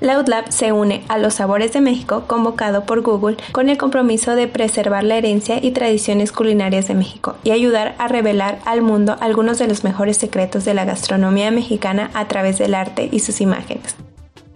Loudlab 0.00 0.50
se 0.50 0.72
une 0.72 1.02
a 1.08 1.18
Los 1.18 1.34
Sabores 1.34 1.72
de 1.72 1.80
México, 1.80 2.24
convocado 2.26 2.84
por 2.84 3.02
Google, 3.02 3.36
con 3.52 3.68
el 3.68 3.78
compromiso 3.78 4.34
de 4.34 4.48
preservar 4.48 5.04
la 5.04 5.16
herencia 5.16 5.58
y 5.62 5.70
tradiciones 5.70 6.32
culinarias 6.32 6.88
de 6.88 6.94
México 6.94 7.36
y 7.44 7.52
ayudar 7.52 7.94
a 7.98 8.08
revelar 8.08 8.58
al 8.64 8.82
mundo 8.82 9.16
algunos 9.20 9.58
de 9.58 9.68
los 9.68 9.84
mejores 9.84 10.16
secretos 10.16 10.64
de 10.64 10.74
la 10.74 10.84
gastronomía 10.84 11.50
mexicana 11.50 12.10
a 12.14 12.26
través 12.28 12.58
del 12.58 12.74
arte 12.74 13.08
y 13.10 13.20
sus 13.20 13.40
imágenes 13.40 13.96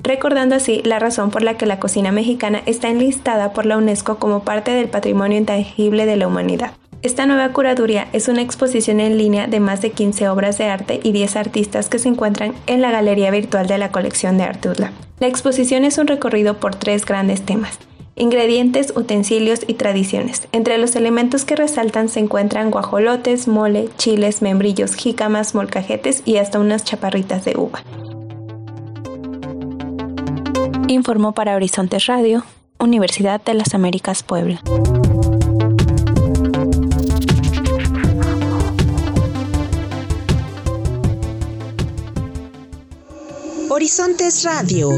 recordando 0.08 0.54
así 0.54 0.80
la 0.84 0.98
razón 0.98 1.30
por 1.30 1.42
la 1.42 1.58
que 1.58 1.66
la 1.66 1.78
cocina 1.78 2.12
mexicana 2.12 2.62
está 2.66 2.88
enlistada 2.88 3.52
por 3.52 3.66
la 3.66 3.76
UNESCO 3.76 4.16
como 4.16 4.42
parte 4.42 4.70
del 4.70 4.88
patrimonio 4.88 5.36
intangible 5.36 6.06
de 6.06 6.16
la 6.16 6.26
humanidad. 6.26 6.72
Esta 7.00 7.26
nueva 7.26 7.52
curaduría 7.52 8.08
es 8.12 8.26
una 8.26 8.42
exposición 8.42 8.98
en 8.98 9.18
línea 9.18 9.46
de 9.46 9.60
más 9.60 9.80
de 9.82 9.92
15 9.92 10.28
obras 10.28 10.58
de 10.58 10.64
arte 10.64 10.98
y 11.00 11.12
10 11.12 11.36
artistas 11.36 11.88
que 11.88 12.00
se 12.00 12.08
encuentran 12.08 12.54
en 12.66 12.80
la 12.80 12.90
galería 12.90 13.30
virtual 13.30 13.68
de 13.68 13.78
la 13.78 13.92
colección 13.92 14.36
de 14.36 14.42
Artudla. 14.42 14.90
La 15.20 15.28
exposición 15.28 15.84
es 15.84 15.98
un 15.98 16.08
recorrido 16.08 16.58
por 16.58 16.74
tres 16.74 17.04
grandes 17.04 17.42
temas. 17.42 17.78
Ingredientes, 18.16 18.92
utensilios 18.96 19.60
y 19.68 19.74
tradiciones. 19.74 20.48
Entre 20.50 20.76
los 20.76 20.96
elementos 20.96 21.44
que 21.44 21.54
resaltan 21.54 22.08
se 22.08 22.18
encuentran 22.18 22.72
guajolotes, 22.72 23.46
mole, 23.46 23.88
chiles, 23.96 24.42
membrillos, 24.42 24.96
jícamas, 24.96 25.54
molcajetes 25.54 26.24
y 26.24 26.38
hasta 26.38 26.58
unas 26.58 26.82
chaparritas 26.82 27.44
de 27.44 27.56
uva. 27.56 27.80
Informó 30.88 31.32
para 31.32 31.54
Horizontes 31.54 32.06
Radio, 32.06 32.42
Universidad 32.80 33.40
de 33.40 33.54
las 33.54 33.74
Américas 33.74 34.24
Puebla. 34.24 34.60
Horizontes 43.78 44.42
Radio. 44.42 44.90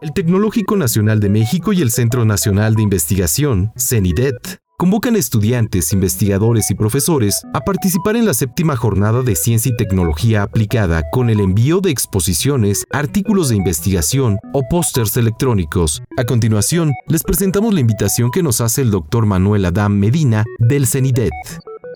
El 0.00 0.12
Tecnológico 0.12 0.74
Nacional 0.74 1.20
de 1.20 1.28
México 1.28 1.72
y 1.72 1.82
el 1.82 1.92
Centro 1.92 2.24
Nacional 2.24 2.74
de 2.74 2.82
Investigación, 2.82 3.70
CENIDET, 3.76 4.58
convocan 4.76 5.14
estudiantes, 5.14 5.92
investigadores 5.92 6.68
y 6.72 6.74
profesores 6.74 7.42
a 7.54 7.60
participar 7.60 8.16
en 8.16 8.26
la 8.26 8.34
séptima 8.34 8.74
jornada 8.74 9.22
de 9.22 9.36
Ciencia 9.36 9.70
y 9.70 9.76
Tecnología 9.76 10.42
Aplicada 10.42 11.04
con 11.12 11.30
el 11.30 11.38
envío 11.38 11.80
de 11.80 11.92
exposiciones, 11.92 12.86
artículos 12.90 13.50
de 13.50 13.54
investigación 13.54 14.40
o 14.52 14.64
pósters 14.68 15.16
electrónicos. 15.16 16.02
A 16.16 16.24
continuación, 16.24 16.92
les 17.06 17.22
presentamos 17.22 17.72
la 17.72 17.78
invitación 17.78 18.32
que 18.32 18.42
nos 18.42 18.60
hace 18.60 18.82
el 18.82 18.90
doctor 18.90 19.26
Manuel 19.26 19.64
Adam 19.64 19.92
Medina 19.92 20.44
del 20.58 20.88
CENIDET. 20.88 21.30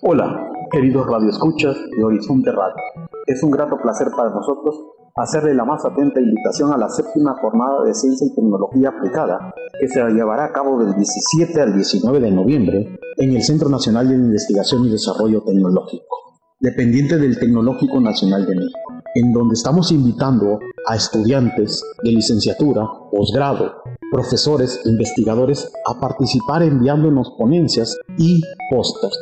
Hola, 0.03 0.49
queridos 0.71 1.05
radioescuchas 1.05 1.75
de 1.95 2.03
Horizonte 2.03 2.51
Radio. 2.51 2.73
Es 3.27 3.43
un 3.43 3.51
grato 3.51 3.77
placer 3.77 4.07
para 4.17 4.31
nosotros 4.31 4.75
hacerle 5.15 5.53
la 5.53 5.63
más 5.63 5.85
atenta 5.85 6.19
invitación 6.19 6.73
a 6.73 6.77
la 6.77 6.89
séptima 6.89 7.35
jornada 7.39 7.83
de 7.85 7.93
Ciencia 7.93 8.25
y 8.25 8.33
Tecnología 8.33 8.89
Aplicada, 8.89 9.53
que 9.79 9.87
se 9.87 10.03
llevará 10.09 10.45
a 10.45 10.51
cabo 10.51 10.83
del 10.83 10.95
17 10.95 11.61
al 11.61 11.75
19 11.75 12.19
de 12.19 12.31
noviembre 12.31 12.99
en 13.17 13.35
el 13.35 13.43
Centro 13.43 13.69
Nacional 13.69 14.09
de 14.09 14.15
Investigación 14.15 14.85
y 14.85 14.89
Desarrollo 14.89 15.43
Tecnológico, 15.43 16.39
dependiente 16.59 17.19
del 17.19 17.37
Tecnológico 17.37 18.01
Nacional 18.01 18.47
de 18.47 18.55
México, 18.55 18.79
en 19.13 19.31
donde 19.31 19.53
estamos 19.53 19.91
invitando 19.91 20.57
a 20.87 20.95
estudiantes 20.95 21.79
de 22.03 22.09
licenciatura, 22.09 22.87
posgrado, 23.11 23.83
profesores, 24.11 24.81
investigadores 24.85 25.71
a 25.85 25.99
participar 25.99 26.63
enviándonos 26.63 27.35
ponencias 27.37 27.95
y 28.17 28.41
pósters 28.71 29.15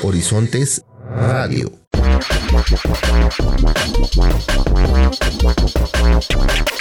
Horizontes 0.03 0.85
Radio. 1.11 1.86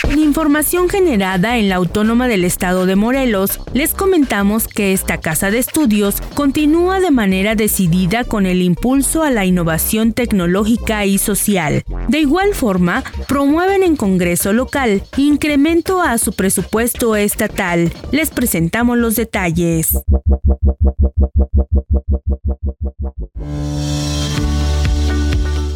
En 0.09 0.19
información 0.19 0.87
generada 0.89 1.57
en 1.57 1.69
la 1.69 1.75
Autónoma 1.75 2.27
del 2.27 2.45
Estado 2.45 2.85
de 2.85 2.95
Morelos, 2.95 3.59
les 3.73 3.93
comentamos 3.93 4.67
que 4.67 4.93
esta 4.93 5.19
casa 5.19 5.51
de 5.51 5.57
estudios 5.57 6.21
continúa 6.35 6.99
de 6.99 7.11
manera 7.11 7.55
decidida 7.55 8.23
con 8.23 8.45
el 8.45 8.61
impulso 8.61 9.23
a 9.23 9.31
la 9.31 9.45
innovación 9.45 10.13
tecnológica 10.13 11.05
y 11.05 11.17
social. 11.17 11.83
De 12.07 12.19
igual 12.19 12.53
forma, 12.53 13.03
promueven 13.27 13.83
en 13.83 13.95
Congreso 13.95 14.53
local 14.53 15.03
incremento 15.17 16.01
a 16.01 16.17
su 16.17 16.33
presupuesto 16.33 17.15
estatal. 17.15 17.91
Les 18.11 18.29
presentamos 18.29 18.97
los 18.97 19.15
detalles. 19.15 19.97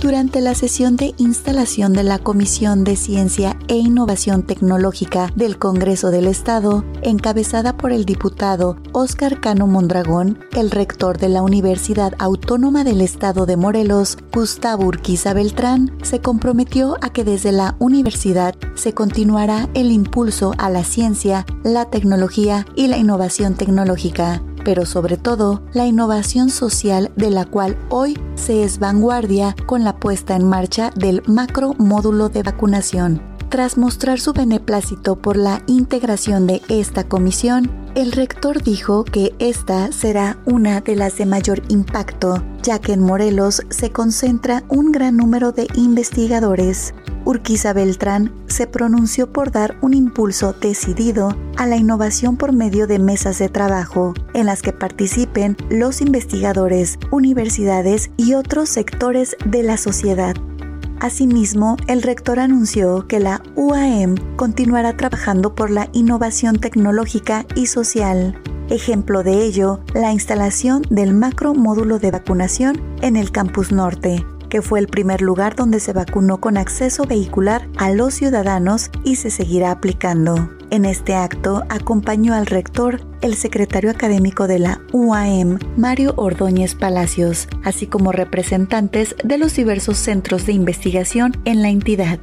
Durante 0.02 0.40
la 0.40 0.56
sesión 0.56 0.96
de 0.96 1.14
instalación 1.18 1.92
de 1.94 2.04
la 2.04 2.20
Comisión 2.20 2.84
de 2.84 2.96
Ciencia 2.96 3.58
e 3.68 3.76
Innovación 3.76 4.44
Tecnológica 4.44 5.32
del 5.36 5.58
Congreso 5.58 6.10
del 6.10 6.28
Estado, 6.28 6.86
encabezada 7.02 7.76
por 7.76 7.92
el 7.92 8.06
diputado 8.06 8.78
Óscar 8.94 9.42
Cano 9.42 9.68
Mondragón, 9.68 10.40
el 10.54 10.72
rector 10.72 11.18
de 11.18 11.30
la 11.30 11.42
Universidad 11.42 12.14
Autónoma 12.18 12.84
del 12.84 13.02
Estado 13.02 13.46
de 13.46 13.58
Morelos, 13.58 14.18
Gustavo 14.34 14.86
Urquiza 14.86 15.34
Beltrán, 15.34 15.92
se 16.02 16.22
comprometió 16.22 16.98
a 17.02 17.12
que 17.12 17.26
desde 17.26 17.52
la 17.52 17.76
universidad 17.80 18.56
se 18.76 18.94
continuará 18.94 19.70
el 19.74 19.92
impulso 19.92 20.54
a 20.58 20.70
la 20.70 20.84
ciencia, 20.86 21.46
la 21.64 21.86
tecnología 21.86 22.66
y 22.76 22.88
la 22.88 22.98
innovación 22.98 23.56
tecnológica 23.56 24.42
pero 24.64 24.86
sobre 24.86 25.18
todo 25.18 25.64
la 25.74 25.88
innovación 25.88 26.50
social 26.50 27.12
de 27.16 27.32
la 27.32 27.46
cual 27.46 27.78
hoy 27.90 28.20
se 28.36 28.64
es 28.64 28.80
vanguardia 28.80 29.56
con 29.66 29.84
la 29.84 29.89
puesta 29.98 30.36
en 30.36 30.48
marcha 30.48 30.92
del 30.96 31.24
macro 31.26 31.74
módulo 31.78 32.30
de 32.30 32.44
vacunación. 32.44 33.39
Tras 33.50 33.80
mostrar 33.80 34.20
su 34.20 34.32
beneplácito 34.34 35.16
por 35.16 35.36
la 35.36 35.64
integración 35.66 36.46
de 36.46 36.62
esta 36.70 37.06
comisión, 37.06 37.72
el 37.96 38.12
rector 38.12 38.62
dijo 38.62 39.04
que 39.04 39.34
esta 39.40 39.92
será 39.92 40.38
una 40.46 40.82
de 40.82 40.96
las 40.96 41.18
de 41.18 41.26
mayor 41.26 41.64
impacto, 41.68 42.44
ya 42.62 42.78
que 42.78 42.94
en 42.94 43.02
Morelos 43.02 43.64
se 43.70 43.92
concentra 43.92 44.64
un 44.70 44.92
gran 44.92 45.18
número 45.18 45.52
de 45.52 45.68
investigadores. 45.74 46.94
Urquiza 47.26 47.74
Beltrán 47.74 48.32
se 48.46 48.68
pronunció 48.68 49.34
por 49.34 49.52
dar 49.52 49.78
un 49.82 49.96
impulso 49.96 50.54
decidido 50.54 51.36
a 51.58 51.66
la 51.66 51.78
innovación 51.78 52.38
por 52.38 52.54
medio 52.54 52.86
de 52.86 53.00
mesas 53.00 53.40
de 53.40 53.50
trabajo, 53.50 54.14
en 54.36 54.46
las 54.46 54.62
que 54.62 54.74
participen 54.74 55.58
los 55.72 56.02
investigadores, 56.02 57.00
universidades 57.10 58.12
y 58.16 58.36
otros 58.36 58.70
sectores 58.70 59.36
de 59.44 59.64
la 59.64 59.78
sociedad. 59.78 60.36
Asimismo, 61.00 61.78
el 61.88 62.02
rector 62.02 62.40
anunció 62.40 63.08
que 63.08 63.22
la 63.22 63.42
UAM 63.56 64.16
continuará 64.36 64.98
trabajando 64.98 65.56
por 65.56 65.72
la 65.72 65.88
innovación 65.94 66.60
tecnológica 66.60 67.46
y 67.56 67.68
social. 67.68 68.42
Ejemplo 68.70 69.24
de 69.24 69.46
ello, 69.46 69.80
la 69.94 70.12
instalación 70.12 70.82
del 70.90 71.14
macro 71.14 71.54
módulo 71.54 72.00
de 72.00 72.12
vacunación 72.12 72.82
en 73.02 73.16
el 73.16 73.32
campus 73.32 73.72
norte, 73.72 74.26
que 74.50 74.62
fue 74.62 74.80
el 74.80 74.88
primer 74.88 75.22
lugar 75.22 75.56
donde 75.56 75.80
se 75.80 75.94
vacunó 75.94 76.40
con 76.42 76.58
acceso 76.58 77.06
vehicular 77.06 77.68
a 77.78 77.92
los 77.92 78.16
ciudadanos 78.16 78.90
y 79.04 79.16
se 79.16 79.30
seguirá 79.30 79.72
aplicando. 79.72 80.50
En 80.72 80.86
este 80.86 81.16
acto 81.16 81.64
acompañó 81.70 82.34
al 82.34 82.46
rector 82.46 83.02
el 83.22 83.36
secretario 83.36 83.90
académico 83.90 84.48
de 84.48 84.60
la 84.60 84.82
UAM, 84.92 85.60
Mario 85.78 86.14
Ordóñez 86.18 86.76
Palacios, 86.76 87.48
así 87.64 87.88
como 87.88 88.12
representantes 88.12 89.16
de 89.24 89.38
los 89.38 89.56
diversos 89.56 89.98
centros 89.98 90.46
de 90.46 90.54
investigación 90.54 91.38
en 91.46 91.62
la 91.62 91.70
entidad. 91.70 92.20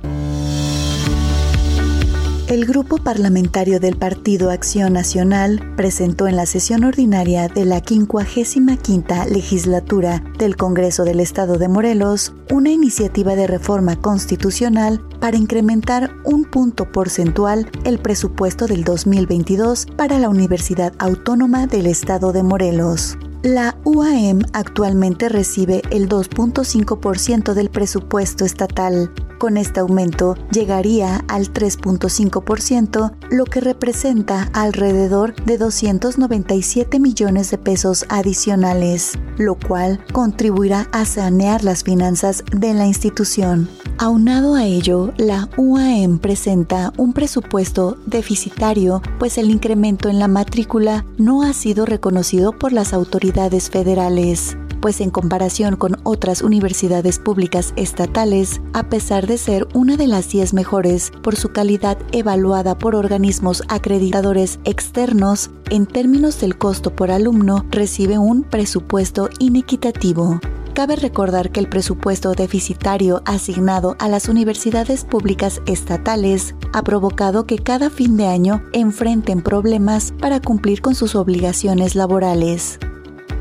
El 2.48 2.64
grupo 2.64 2.98
parlamentario 2.98 3.80
del 3.80 3.96
Partido 3.96 4.52
Acción 4.52 4.92
Nacional 4.92 5.74
presentó 5.76 6.28
en 6.28 6.36
la 6.36 6.46
sesión 6.46 6.84
ordinaria 6.84 7.48
de 7.48 7.64
la 7.64 7.80
55 7.80 9.24
legislatura 9.28 10.22
del 10.38 10.54
Congreso 10.54 11.02
del 11.02 11.18
Estado 11.18 11.58
de 11.58 11.66
Morelos 11.66 12.34
una 12.52 12.70
iniciativa 12.70 13.34
de 13.34 13.48
reforma 13.48 13.96
constitucional 13.96 15.00
para 15.18 15.36
incrementar 15.36 16.12
un 16.24 16.44
punto 16.44 16.92
porcentual 16.92 17.68
el 17.82 17.98
presupuesto 17.98 18.68
del 18.68 18.84
2022 18.84 19.86
para 19.96 20.20
la 20.20 20.28
Universidad 20.28 20.92
Autónoma 21.00 21.66
del 21.66 21.88
Estado 21.88 22.32
de 22.32 22.44
Morelos. 22.44 23.18
La 23.46 23.78
UAM 23.84 24.40
actualmente 24.54 25.28
recibe 25.28 25.80
el 25.92 26.08
2.5% 26.08 27.54
del 27.54 27.70
presupuesto 27.70 28.44
estatal. 28.44 29.12
Con 29.38 29.56
este 29.56 29.78
aumento 29.78 30.34
llegaría 30.50 31.24
al 31.28 31.52
3.5%, 31.52 33.12
lo 33.30 33.44
que 33.44 33.60
representa 33.60 34.50
alrededor 34.52 35.36
de 35.44 35.58
297 35.58 36.98
millones 36.98 37.52
de 37.52 37.58
pesos 37.58 38.04
adicionales, 38.08 39.12
lo 39.38 39.54
cual 39.54 40.04
contribuirá 40.12 40.88
a 40.90 41.04
sanear 41.04 41.62
las 41.62 41.84
finanzas 41.84 42.42
de 42.50 42.74
la 42.74 42.88
institución. 42.88 43.68
Aunado 43.98 44.54
a 44.54 44.64
ello, 44.66 45.14
la 45.16 45.48
UAM 45.56 46.18
presenta 46.18 46.92
un 46.98 47.14
presupuesto 47.14 47.96
deficitario, 48.04 49.00
pues 49.18 49.38
el 49.38 49.50
incremento 49.50 50.10
en 50.10 50.18
la 50.18 50.28
matrícula 50.28 51.06
no 51.16 51.42
ha 51.42 51.54
sido 51.54 51.86
reconocido 51.86 52.52
por 52.52 52.72
las 52.72 52.92
autoridades 52.92 53.70
federales 53.70 54.56
pues 54.86 55.00
en 55.00 55.10
comparación 55.10 55.74
con 55.74 55.96
otras 56.04 56.42
universidades 56.42 57.18
públicas 57.18 57.72
estatales, 57.74 58.60
a 58.72 58.88
pesar 58.88 59.26
de 59.26 59.36
ser 59.36 59.66
una 59.74 59.96
de 59.96 60.06
las 60.06 60.28
10 60.28 60.54
mejores 60.54 61.10
por 61.24 61.34
su 61.34 61.48
calidad 61.48 61.98
evaluada 62.12 62.78
por 62.78 62.94
organismos 62.94 63.64
acreditadores 63.68 64.60
externos, 64.64 65.50
en 65.70 65.86
términos 65.86 66.40
del 66.40 66.56
costo 66.56 66.94
por 66.94 67.10
alumno, 67.10 67.64
recibe 67.70 68.18
un 68.18 68.44
presupuesto 68.44 69.28
inequitativo. 69.40 70.38
Cabe 70.76 70.96
recordar 70.96 71.52
que 71.52 71.60
el 71.60 71.70
presupuesto 71.70 72.34
deficitario 72.34 73.22
asignado 73.24 73.96
a 73.98 74.10
las 74.10 74.28
universidades 74.28 75.06
públicas 75.06 75.62
estatales 75.64 76.54
ha 76.74 76.82
provocado 76.82 77.46
que 77.46 77.56
cada 77.56 77.88
fin 77.88 78.18
de 78.18 78.26
año 78.26 78.62
enfrenten 78.74 79.40
problemas 79.40 80.12
para 80.20 80.38
cumplir 80.38 80.82
con 80.82 80.94
sus 80.94 81.14
obligaciones 81.14 81.94
laborales 81.94 82.78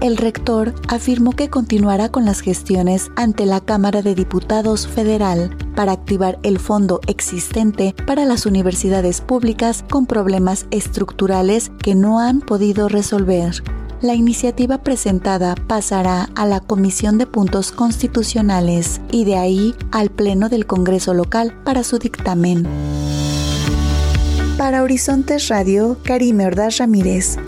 el 0.02 0.18
rector 0.18 0.74
afirmó 0.88 1.32
que 1.32 1.50
continuará 1.50 2.10
con 2.10 2.26
las 2.26 2.42
gestiones 2.42 3.10
ante 3.16 3.46
la 3.46 3.62
Cámara 3.62 4.02
de 4.02 4.14
Diputados 4.14 4.88
Federal 4.88 5.56
para 5.76 5.94
activar 5.94 6.38
el 6.44 6.60
fondo 6.60 7.00
existente 7.08 7.96
para 8.06 8.26
las 8.26 8.46
universidades 8.46 9.22
públicas 9.22 9.84
con 9.90 10.06
problemas 10.06 10.68
estructurales 10.70 11.72
que 11.82 11.96
no 11.96 12.20
han 12.20 12.42
podido 12.42 12.88
resolver. 12.88 13.64
La 14.06 14.14
iniciativa 14.14 14.78
presentada 14.84 15.56
pasará 15.56 16.30
a 16.36 16.46
la 16.46 16.60
Comisión 16.60 17.18
de 17.18 17.26
Puntos 17.26 17.72
Constitucionales 17.72 19.02
y 19.12 19.26
de 19.26 19.36
ahí 19.36 19.74
al 19.92 20.12
Pleno 20.12 20.48
del 20.48 20.68
Congreso 20.68 21.16
local 21.16 21.60
para 21.64 21.84
su 21.84 21.98
dictamen. 21.98 22.68
Para 24.60 24.84
Horizontes 24.84 25.48
Radio, 25.48 25.98
Karime 26.04 26.46
Ordaz 26.46 26.78
Ramírez. 26.78 27.40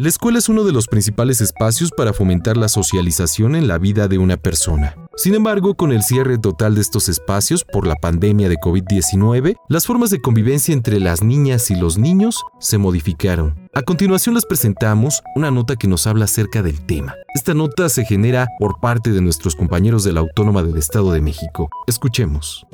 La 0.00 0.08
escuela 0.08 0.38
es 0.38 0.48
uno 0.48 0.62
de 0.62 0.70
los 0.70 0.86
principales 0.86 1.40
espacios 1.40 1.90
para 1.90 2.12
fomentar 2.12 2.56
la 2.56 2.68
socialización 2.68 3.56
en 3.56 3.66
la 3.66 3.78
vida 3.78 4.06
de 4.06 4.18
una 4.18 4.36
persona. 4.36 4.94
Sin 5.16 5.34
embargo, 5.34 5.74
con 5.74 5.90
el 5.90 6.04
cierre 6.04 6.38
total 6.38 6.76
de 6.76 6.82
estos 6.82 7.08
espacios 7.08 7.64
por 7.64 7.84
la 7.84 7.96
pandemia 7.96 8.48
de 8.48 8.58
COVID-19, 8.58 9.56
las 9.68 9.86
formas 9.86 10.10
de 10.10 10.20
convivencia 10.20 10.72
entre 10.72 11.00
las 11.00 11.24
niñas 11.24 11.72
y 11.72 11.74
los 11.74 11.98
niños 11.98 12.44
se 12.60 12.78
modificaron. 12.78 13.68
A 13.74 13.82
continuación 13.82 14.36
les 14.36 14.46
presentamos 14.46 15.20
una 15.34 15.50
nota 15.50 15.74
que 15.74 15.88
nos 15.88 16.06
habla 16.06 16.26
acerca 16.26 16.62
del 16.62 16.80
tema. 16.86 17.16
Esta 17.34 17.52
nota 17.52 17.88
se 17.88 18.04
genera 18.04 18.46
por 18.60 18.78
parte 18.78 19.10
de 19.10 19.20
nuestros 19.20 19.56
compañeros 19.56 20.04
de 20.04 20.12
la 20.12 20.20
Autónoma 20.20 20.62
del 20.62 20.76
Estado 20.76 21.10
de 21.10 21.22
México. 21.22 21.70
Escuchemos 21.88 22.64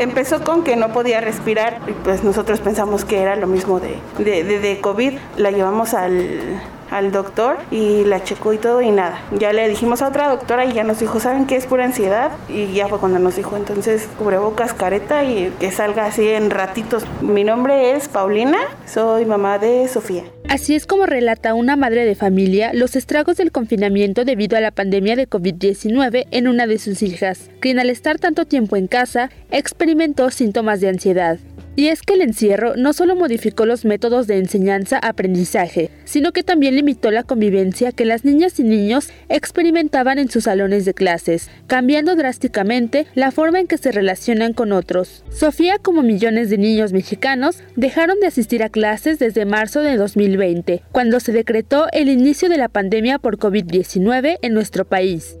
empezó 0.00 0.42
con 0.42 0.64
que 0.64 0.76
no 0.76 0.92
podía 0.92 1.20
respirar 1.20 1.80
y 1.86 1.92
pues 1.92 2.24
nosotros 2.24 2.60
pensamos 2.60 3.04
que 3.04 3.20
era 3.20 3.36
lo 3.36 3.46
mismo 3.46 3.80
de, 3.80 3.98
de, 4.18 4.44
de, 4.44 4.80
COVID. 4.80 5.12
La 5.36 5.50
llevamos 5.50 5.94
al, 5.94 6.60
al 6.90 7.12
doctor 7.12 7.58
y 7.70 8.04
la 8.04 8.22
checó 8.22 8.52
y 8.52 8.58
todo 8.58 8.82
y 8.82 8.90
nada. 8.90 9.20
Ya 9.38 9.52
le 9.52 9.68
dijimos 9.68 10.02
a 10.02 10.08
otra 10.08 10.28
doctora 10.28 10.64
y 10.64 10.72
ya 10.72 10.84
nos 10.84 11.00
dijo, 11.00 11.20
¿saben 11.20 11.46
qué 11.46 11.56
es 11.56 11.66
pura 11.66 11.84
ansiedad? 11.84 12.32
Y 12.48 12.72
ya 12.72 12.88
fue 12.88 12.98
cuando 12.98 13.18
nos 13.18 13.36
dijo, 13.36 13.56
entonces 13.56 14.08
cubrebocas, 14.18 14.74
careta 14.74 15.24
y 15.24 15.52
que 15.58 15.70
salga 15.70 16.06
así 16.06 16.28
en 16.28 16.50
ratitos. 16.50 17.04
Mi 17.20 17.44
nombre 17.44 17.92
es 17.92 18.08
Paulina, 18.08 18.58
soy 18.86 19.24
mamá 19.24 19.58
de 19.58 19.88
Sofía. 19.88 20.24
Así 20.48 20.74
es 20.74 20.84
como 20.84 21.06
relata 21.06 21.54
una 21.54 21.76
madre 21.76 22.04
de 22.04 22.16
familia 22.16 22.72
los 22.74 22.96
estragos 22.96 23.36
del 23.36 23.52
confinamiento 23.52 24.24
debido 24.24 24.56
a 24.56 24.60
la 24.60 24.72
pandemia 24.72 25.14
de 25.14 25.28
COVID-19 25.28 26.26
en 26.32 26.48
una 26.48 26.66
de 26.66 26.78
sus 26.78 27.02
hijas, 27.02 27.50
quien 27.60 27.78
al 27.78 27.88
estar 27.88 28.18
tanto 28.18 28.46
tiempo 28.46 28.76
en 28.76 28.88
casa 28.88 29.30
experimentó 29.52 30.30
síntomas 30.30 30.80
de 30.80 30.88
ansiedad. 30.88 31.38
Y 31.80 31.88
es 31.88 32.02
que 32.02 32.12
el 32.12 32.20
encierro 32.20 32.76
no 32.76 32.92
solo 32.92 33.16
modificó 33.16 33.64
los 33.64 33.86
métodos 33.86 34.26
de 34.26 34.36
enseñanza-aprendizaje, 34.36 35.88
sino 36.04 36.30
que 36.32 36.42
también 36.42 36.76
limitó 36.76 37.10
la 37.10 37.22
convivencia 37.22 37.90
que 37.90 38.04
las 38.04 38.22
niñas 38.22 38.60
y 38.60 38.64
niños 38.64 39.08
experimentaban 39.30 40.18
en 40.18 40.28
sus 40.28 40.44
salones 40.44 40.84
de 40.84 40.92
clases, 40.92 41.48
cambiando 41.68 42.16
drásticamente 42.16 43.06
la 43.14 43.30
forma 43.30 43.60
en 43.60 43.66
que 43.66 43.78
se 43.78 43.92
relacionan 43.92 44.52
con 44.52 44.72
otros. 44.72 45.24
Sofía, 45.30 45.78
como 45.78 46.02
millones 46.02 46.50
de 46.50 46.58
niños 46.58 46.92
mexicanos, 46.92 47.62
dejaron 47.76 48.20
de 48.20 48.26
asistir 48.26 48.62
a 48.62 48.68
clases 48.68 49.18
desde 49.18 49.46
marzo 49.46 49.80
de 49.80 49.96
2020, 49.96 50.82
cuando 50.92 51.18
se 51.18 51.32
decretó 51.32 51.86
el 51.94 52.10
inicio 52.10 52.50
de 52.50 52.58
la 52.58 52.68
pandemia 52.68 53.18
por 53.18 53.38
COVID-19 53.38 54.36
en 54.42 54.52
nuestro 54.52 54.84
país. 54.84 55.38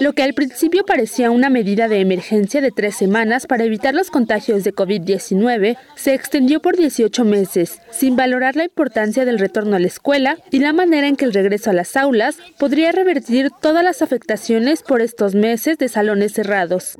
Lo 0.00 0.12
que 0.12 0.24
al 0.24 0.34
principio 0.34 0.84
parecía 0.84 1.30
una 1.30 1.50
medida 1.50 1.86
de 1.86 2.00
emergencia 2.00 2.60
de 2.60 2.72
tres 2.72 2.96
semanas 2.96 3.46
para 3.46 3.62
evitar 3.62 3.94
los 3.94 4.10
contagios 4.10 4.64
de 4.64 4.74
COVID-19 4.74 5.76
se 5.94 6.14
extendió 6.14 6.60
por 6.60 6.76
18 6.76 7.24
meses, 7.24 7.78
sin 7.90 8.16
valorar 8.16 8.56
la 8.56 8.64
importancia 8.64 9.24
del 9.24 9.38
retorno 9.38 9.76
a 9.76 9.78
la 9.78 9.86
escuela 9.86 10.36
y 10.50 10.58
la 10.58 10.72
manera 10.72 11.06
en 11.06 11.14
que 11.14 11.24
el 11.24 11.32
regreso 11.32 11.70
a 11.70 11.74
las 11.74 11.96
aulas 11.96 12.38
podría 12.58 12.90
revertir 12.90 13.50
todas 13.62 13.84
las 13.84 14.02
afectaciones 14.02 14.82
por 14.82 15.00
estos 15.00 15.36
meses 15.36 15.78
de 15.78 15.88
salones 15.88 16.32
cerrados. 16.32 16.96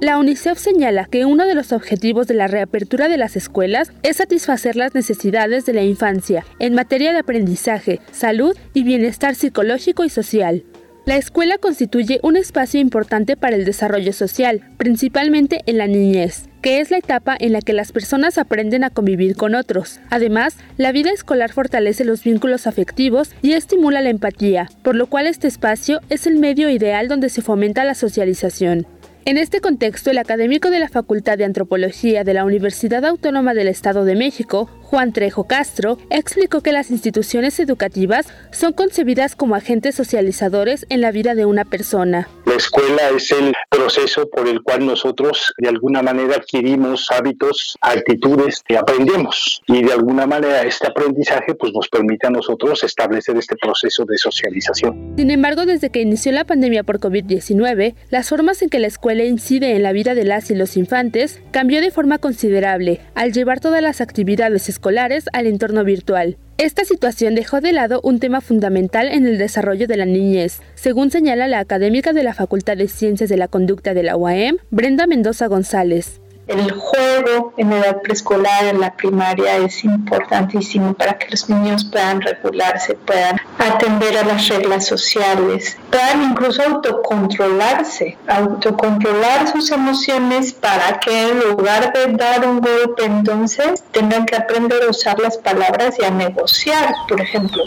La 0.00 0.18
UNICEF 0.18 0.58
señala 0.58 1.06
que 1.06 1.24
uno 1.24 1.46
de 1.46 1.54
los 1.54 1.72
objetivos 1.72 2.26
de 2.26 2.34
la 2.34 2.46
reapertura 2.46 3.08
de 3.08 3.16
las 3.16 3.36
escuelas 3.36 3.90
es 4.02 4.18
satisfacer 4.18 4.76
las 4.76 4.94
necesidades 4.94 5.66
de 5.66 5.72
la 5.72 5.82
infancia 5.82 6.44
en 6.60 6.74
materia 6.74 7.12
de 7.12 7.18
aprendizaje, 7.18 8.00
salud 8.12 8.56
y 8.72 8.84
bienestar 8.84 9.34
psicológico 9.34 10.04
y 10.04 10.10
social. 10.10 10.62
La 11.06 11.18
escuela 11.18 11.58
constituye 11.58 12.18
un 12.22 12.34
espacio 12.34 12.80
importante 12.80 13.36
para 13.36 13.56
el 13.56 13.66
desarrollo 13.66 14.14
social, 14.14 14.62
principalmente 14.78 15.60
en 15.66 15.76
la 15.76 15.86
niñez, 15.86 16.48
que 16.62 16.80
es 16.80 16.90
la 16.90 16.96
etapa 16.96 17.36
en 17.38 17.52
la 17.52 17.60
que 17.60 17.74
las 17.74 17.92
personas 17.92 18.38
aprenden 18.38 18.84
a 18.84 18.90
convivir 18.90 19.36
con 19.36 19.54
otros. 19.54 20.00
Además, 20.08 20.56
la 20.78 20.92
vida 20.92 21.10
escolar 21.10 21.52
fortalece 21.52 22.06
los 22.06 22.24
vínculos 22.24 22.66
afectivos 22.66 23.32
y 23.42 23.52
estimula 23.52 24.00
la 24.00 24.08
empatía, 24.08 24.70
por 24.82 24.94
lo 24.94 25.06
cual 25.06 25.26
este 25.26 25.46
espacio 25.46 26.00
es 26.08 26.26
el 26.26 26.38
medio 26.38 26.70
ideal 26.70 27.06
donde 27.06 27.28
se 27.28 27.42
fomenta 27.42 27.84
la 27.84 27.94
socialización. 27.94 28.86
En 29.26 29.38
este 29.38 29.60
contexto, 29.60 30.10
el 30.10 30.18
académico 30.18 30.68
de 30.68 30.78
la 30.78 30.90
Facultad 30.90 31.38
de 31.38 31.44
Antropología 31.44 32.24
de 32.24 32.34
la 32.34 32.44
Universidad 32.44 33.06
Autónoma 33.06 33.54
del 33.54 33.68
Estado 33.68 34.04
de 34.04 34.16
México, 34.16 34.70
Juan 34.94 35.12
Trejo 35.12 35.48
Castro, 35.48 35.98
explicó 36.08 36.60
que 36.60 36.70
las 36.70 36.92
instituciones 36.92 37.58
educativas 37.58 38.28
son 38.52 38.72
concebidas 38.72 39.34
como 39.34 39.56
agentes 39.56 39.96
socializadores 39.96 40.86
en 40.88 41.00
la 41.00 41.10
vida 41.10 41.34
de 41.34 41.46
una 41.46 41.64
persona. 41.64 42.28
La 42.46 42.54
escuela 42.54 43.10
es 43.16 43.32
el 43.32 43.52
proceso 43.68 44.30
por 44.30 44.46
el 44.46 44.62
cual 44.62 44.86
nosotros 44.86 45.52
de 45.58 45.68
alguna 45.68 46.00
manera 46.00 46.36
adquirimos 46.36 47.08
hábitos, 47.10 47.76
actitudes 47.80 48.62
y 48.68 48.76
aprendemos. 48.76 49.60
Y 49.66 49.82
de 49.82 49.92
alguna 49.92 50.28
manera 50.28 50.62
este 50.62 50.86
aprendizaje 50.86 51.56
pues 51.56 51.72
nos 51.72 51.88
permite 51.88 52.28
a 52.28 52.30
nosotros 52.30 52.84
establecer 52.84 53.36
este 53.36 53.56
proceso 53.56 54.04
de 54.04 54.16
socialización. 54.16 55.14
Sin 55.16 55.32
embargo, 55.32 55.66
desde 55.66 55.90
que 55.90 56.02
inició 56.02 56.30
la 56.30 56.44
pandemia 56.44 56.84
por 56.84 57.00
COVID-19, 57.00 57.96
las 58.10 58.28
formas 58.28 58.62
en 58.62 58.68
que 58.68 58.78
la 58.78 58.86
escuela 58.86 59.24
incide 59.24 59.74
en 59.74 59.82
la 59.82 59.90
vida 59.90 60.14
de 60.14 60.24
las 60.24 60.52
y 60.52 60.54
los 60.54 60.76
infantes 60.76 61.42
cambió 61.50 61.80
de 61.80 61.90
forma 61.90 62.18
considerable 62.18 63.00
al 63.16 63.32
llevar 63.32 63.58
todas 63.58 63.82
las 63.82 64.00
actividades 64.00 64.68
escolares 64.68 64.83
al 65.32 65.46
entorno 65.46 65.82
virtual. 65.82 66.36
Esta 66.58 66.84
situación 66.84 67.34
dejó 67.34 67.60
de 67.60 67.72
lado 67.72 68.00
un 68.04 68.20
tema 68.20 68.40
fundamental 68.40 69.08
en 69.08 69.26
el 69.26 69.38
desarrollo 69.38 69.86
de 69.86 69.96
la 69.96 70.04
niñez, 70.04 70.60
según 70.74 71.10
señala 71.10 71.48
la 71.48 71.58
académica 71.58 72.12
de 72.12 72.22
la 72.22 72.34
Facultad 72.34 72.76
de 72.76 72.88
Ciencias 72.88 73.30
de 73.30 73.38
la 73.38 73.48
Conducta 73.48 73.94
de 73.94 74.02
la 74.02 74.16
UAM, 74.16 74.58
Brenda 74.70 75.06
Mendoza 75.06 75.46
González. 75.46 76.20
El 76.46 76.70
juego 76.72 77.54
en 77.56 77.72
edad 77.72 78.02
preescolar, 78.02 78.66
en 78.66 78.78
la 78.78 78.94
primaria, 78.94 79.56
es 79.56 79.82
importantísimo 79.84 80.92
para 80.92 81.16
que 81.16 81.30
los 81.30 81.48
niños 81.48 81.86
puedan 81.86 82.20
regularse, 82.20 82.94
puedan 82.94 83.40
atender 83.68 84.16
a 84.16 84.24
las 84.24 84.48
reglas 84.48 84.86
sociales, 84.86 85.76
puedan 85.90 86.30
incluso 86.30 86.62
autocontrolarse, 86.62 88.16
autocontrolar 88.26 89.48
sus 89.48 89.70
emociones 89.70 90.52
para 90.52 91.00
que 91.00 91.28
en 91.28 91.40
lugar 91.40 91.92
de 91.92 92.12
dar 92.12 92.46
un 92.46 92.60
golpe, 92.60 93.04
entonces 93.04 93.82
tengan 93.92 94.26
que 94.26 94.36
aprender 94.36 94.82
a 94.82 94.90
usar 94.90 95.18
las 95.20 95.38
palabras 95.38 95.96
y 95.98 96.04
a 96.04 96.10
negociar, 96.10 96.94
por 97.08 97.20
ejemplo. 97.20 97.62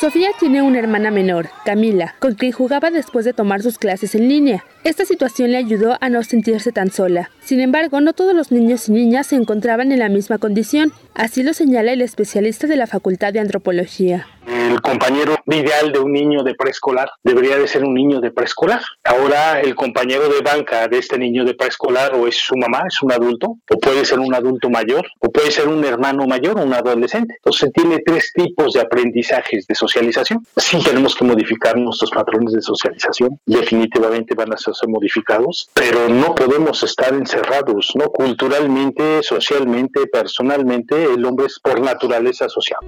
Sofía 0.00 0.30
tiene 0.38 0.62
una 0.62 0.78
hermana 0.78 1.10
menor, 1.10 1.50
Camila, 1.62 2.14
con 2.20 2.34
quien 2.34 2.52
jugaba 2.52 2.90
después 2.90 3.26
de 3.26 3.34
tomar 3.34 3.60
sus 3.60 3.76
clases 3.76 4.14
en 4.14 4.30
línea. 4.30 4.64
Esta 4.82 5.04
situación 5.04 5.52
le 5.52 5.58
ayudó 5.58 5.98
a 6.00 6.08
no 6.08 6.22
sentirse 6.22 6.72
tan 6.72 6.90
sola. 6.90 7.30
Sin 7.40 7.60
embargo, 7.60 8.00
no 8.00 8.14
todos 8.14 8.34
los 8.34 8.50
niños 8.50 8.88
y 8.88 8.92
niñas 8.92 9.26
se 9.26 9.36
encontraban 9.36 9.92
en 9.92 9.98
la 9.98 10.08
misma 10.08 10.38
condición, 10.38 10.94
así 11.14 11.42
lo 11.42 11.52
señala 11.52 11.92
el 11.92 12.00
especialista 12.00 12.66
de 12.66 12.76
la 12.76 12.86
Facultad 12.86 13.34
de 13.34 13.40
Antropología. 13.40 14.26
El 14.46 14.80
compañero 14.80 15.36
ideal 15.46 15.92
de 15.92 15.98
un 15.98 16.12
niño 16.12 16.42
de 16.42 16.54
preescolar 16.54 17.10
debería 17.22 17.56
de 17.56 17.68
ser 17.68 17.84
un 17.84 17.94
niño 17.94 18.20
de 18.20 18.30
preescolar. 18.30 18.80
Ahora 19.04 19.60
el 19.60 19.74
compañero 19.74 20.28
de 20.28 20.40
banca 20.40 20.88
de 20.88 20.98
este 20.98 21.18
niño 21.18 21.44
de 21.44 21.54
preescolar 21.54 22.14
o 22.14 22.26
es 22.26 22.36
su 22.36 22.56
mamá, 22.56 22.82
es 22.88 23.02
un 23.02 23.12
adulto, 23.12 23.56
o 23.68 23.78
puede 23.78 24.04
ser 24.04 24.18
un 24.18 24.34
adulto 24.34 24.70
mayor, 24.70 25.06
o 25.20 25.30
puede 25.30 25.50
ser 25.50 25.68
un 25.68 25.84
hermano 25.84 26.26
mayor 26.26 26.58
un 26.58 26.72
adolescente. 26.72 27.34
Entonces 27.36 27.70
tiene 27.72 28.00
tres 28.04 28.32
tipos 28.32 28.72
de 28.72 28.80
aprendizajes 28.80 29.66
de 29.66 29.74
socialización. 29.74 30.46
Sí 30.56 30.78
tenemos 30.82 31.14
que 31.14 31.24
modificar 31.24 31.76
nuestros 31.76 32.10
patrones 32.10 32.52
de 32.52 32.62
socialización, 32.62 33.38
definitivamente 33.46 34.34
van 34.34 34.52
a 34.52 34.56
ser 34.56 34.74
modificados, 34.88 35.68
pero 35.74 36.08
no 36.08 36.34
podemos 36.34 36.82
estar 36.82 37.12
encerrados, 37.12 37.92
¿no? 37.94 38.06
Culturalmente, 38.06 39.22
socialmente, 39.22 40.06
personalmente, 40.06 41.04
el 41.04 41.24
hombre 41.24 41.46
es 41.46 41.58
por 41.60 41.80
naturaleza 41.80 42.48
social. 42.48 42.80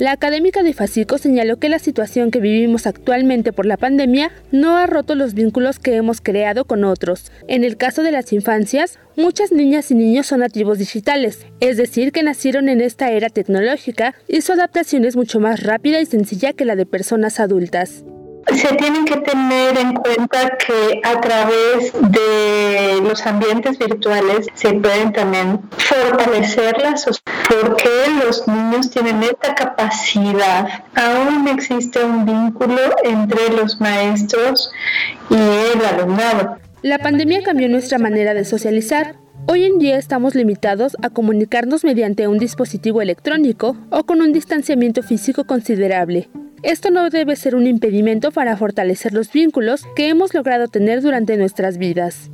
La 0.00 0.10
académica 0.10 0.64
de 0.64 0.72
Facico 0.72 1.18
señaló 1.18 1.58
que 1.58 1.68
la 1.68 1.78
situación 1.78 2.32
que 2.32 2.40
vivimos 2.40 2.88
actualmente 2.88 3.52
por 3.52 3.64
la 3.64 3.76
pandemia 3.76 4.32
no 4.50 4.76
ha 4.76 4.88
roto 4.88 5.14
los 5.14 5.34
vínculos 5.34 5.78
que 5.78 5.94
hemos 5.94 6.20
creado 6.20 6.64
con 6.64 6.82
otros. 6.82 7.30
En 7.46 7.62
el 7.62 7.76
caso 7.76 8.02
de 8.02 8.10
las 8.10 8.32
infancias, 8.32 8.98
muchas 9.16 9.52
niñas 9.52 9.92
y 9.92 9.94
niños 9.94 10.26
son 10.26 10.40
nativos 10.40 10.78
digitales, 10.78 11.46
es 11.60 11.76
decir, 11.76 12.10
que 12.10 12.24
nacieron 12.24 12.68
en 12.68 12.80
esta 12.80 13.12
era 13.12 13.28
tecnológica 13.28 14.16
y 14.26 14.40
su 14.40 14.52
adaptación 14.52 15.04
es 15.04 15.14
mucho 15.14 15.38
más 15.38 15.62
rápida 15.62 16.00
y 16.00 16.06
sencilla 16.06 16.52
que 16.54 16.64
la 16.64 16.74
de 16.74 16.86
personas 16.86 17.38
adultas 17.38 18.04
se 18.52 18.74
tienen 18.74 19.04
que 19.04 19.16
tener 19.16 19.78
en 19.78 19.94
cuenta 19.94 20.56
que 20.58 21.00
a 21.02 21.20
través 21.20 21.92
de 21.92 23.00
los 23.02 23.24
ambientes 23.26 23.78
virtuales 23.78 24.46
se 24.54 24.74
pueden 24.74 25.12
también 25.12 25.60
fortalecerlas 25.78 27.06
porque 27.48 27.88
los 28.24 28.46
niños 28.46 28.90
tienen 28.90 29.22
esta 29.22 29.54
capacidad. 29.54 30.84
Aún 30.94 31.48
existe 31.48 32.04
un 32.04 32.24
vínculo 32.24 32.80
entre 33.02 33.50
los 33.50 33.80
maestros 33.80 34.70
y 35.30 35.34
el 35.34 35.84
alumnado. 35.84 36.58
La 36.82 36.98
pandemia 36.98 37.42
cambió 37.42 37.68
nuestra 37.68 37.98
manera 37.98 38.34
de 38.34 38.44
socializar. 38.44 39.16
Hoy 39.46 39.64
en 39.64 39.78
día 39.78 39.98
estamos 39.98 40.34
limitados 40.34 40.96
a 41.02 41.10
comunicarnos 41.10 41.84
mediante 41.84 42.28
un 42.28 42.38
dispositivo 42.38 43.02
electrónico 43.02 43.76
o 43.90 44.04
con 44.04 44.20
un 44.20 44.32
distanciamiento 44.32 45.02
físico 45.02 45.44
considerable. 45.44 46.28
Esto 46.64 46.90
no 46.90 47.10
debe 47.10 47.36
ser 47.36 47.54
un 47.54 47.66
impedimento 47.66 48.30
para 48.32 48.56
fortalecer 48.56 49.12
los 49.12 49.30
vínculos 49.30 49.84
que 49.94 50.08
hemos 50.08 50.32
logrado 50.32 50.66
tener 50.68 51.02
durante 51.02 51.36
nuestras 51.36 51.76
vidas. 51.76 52.30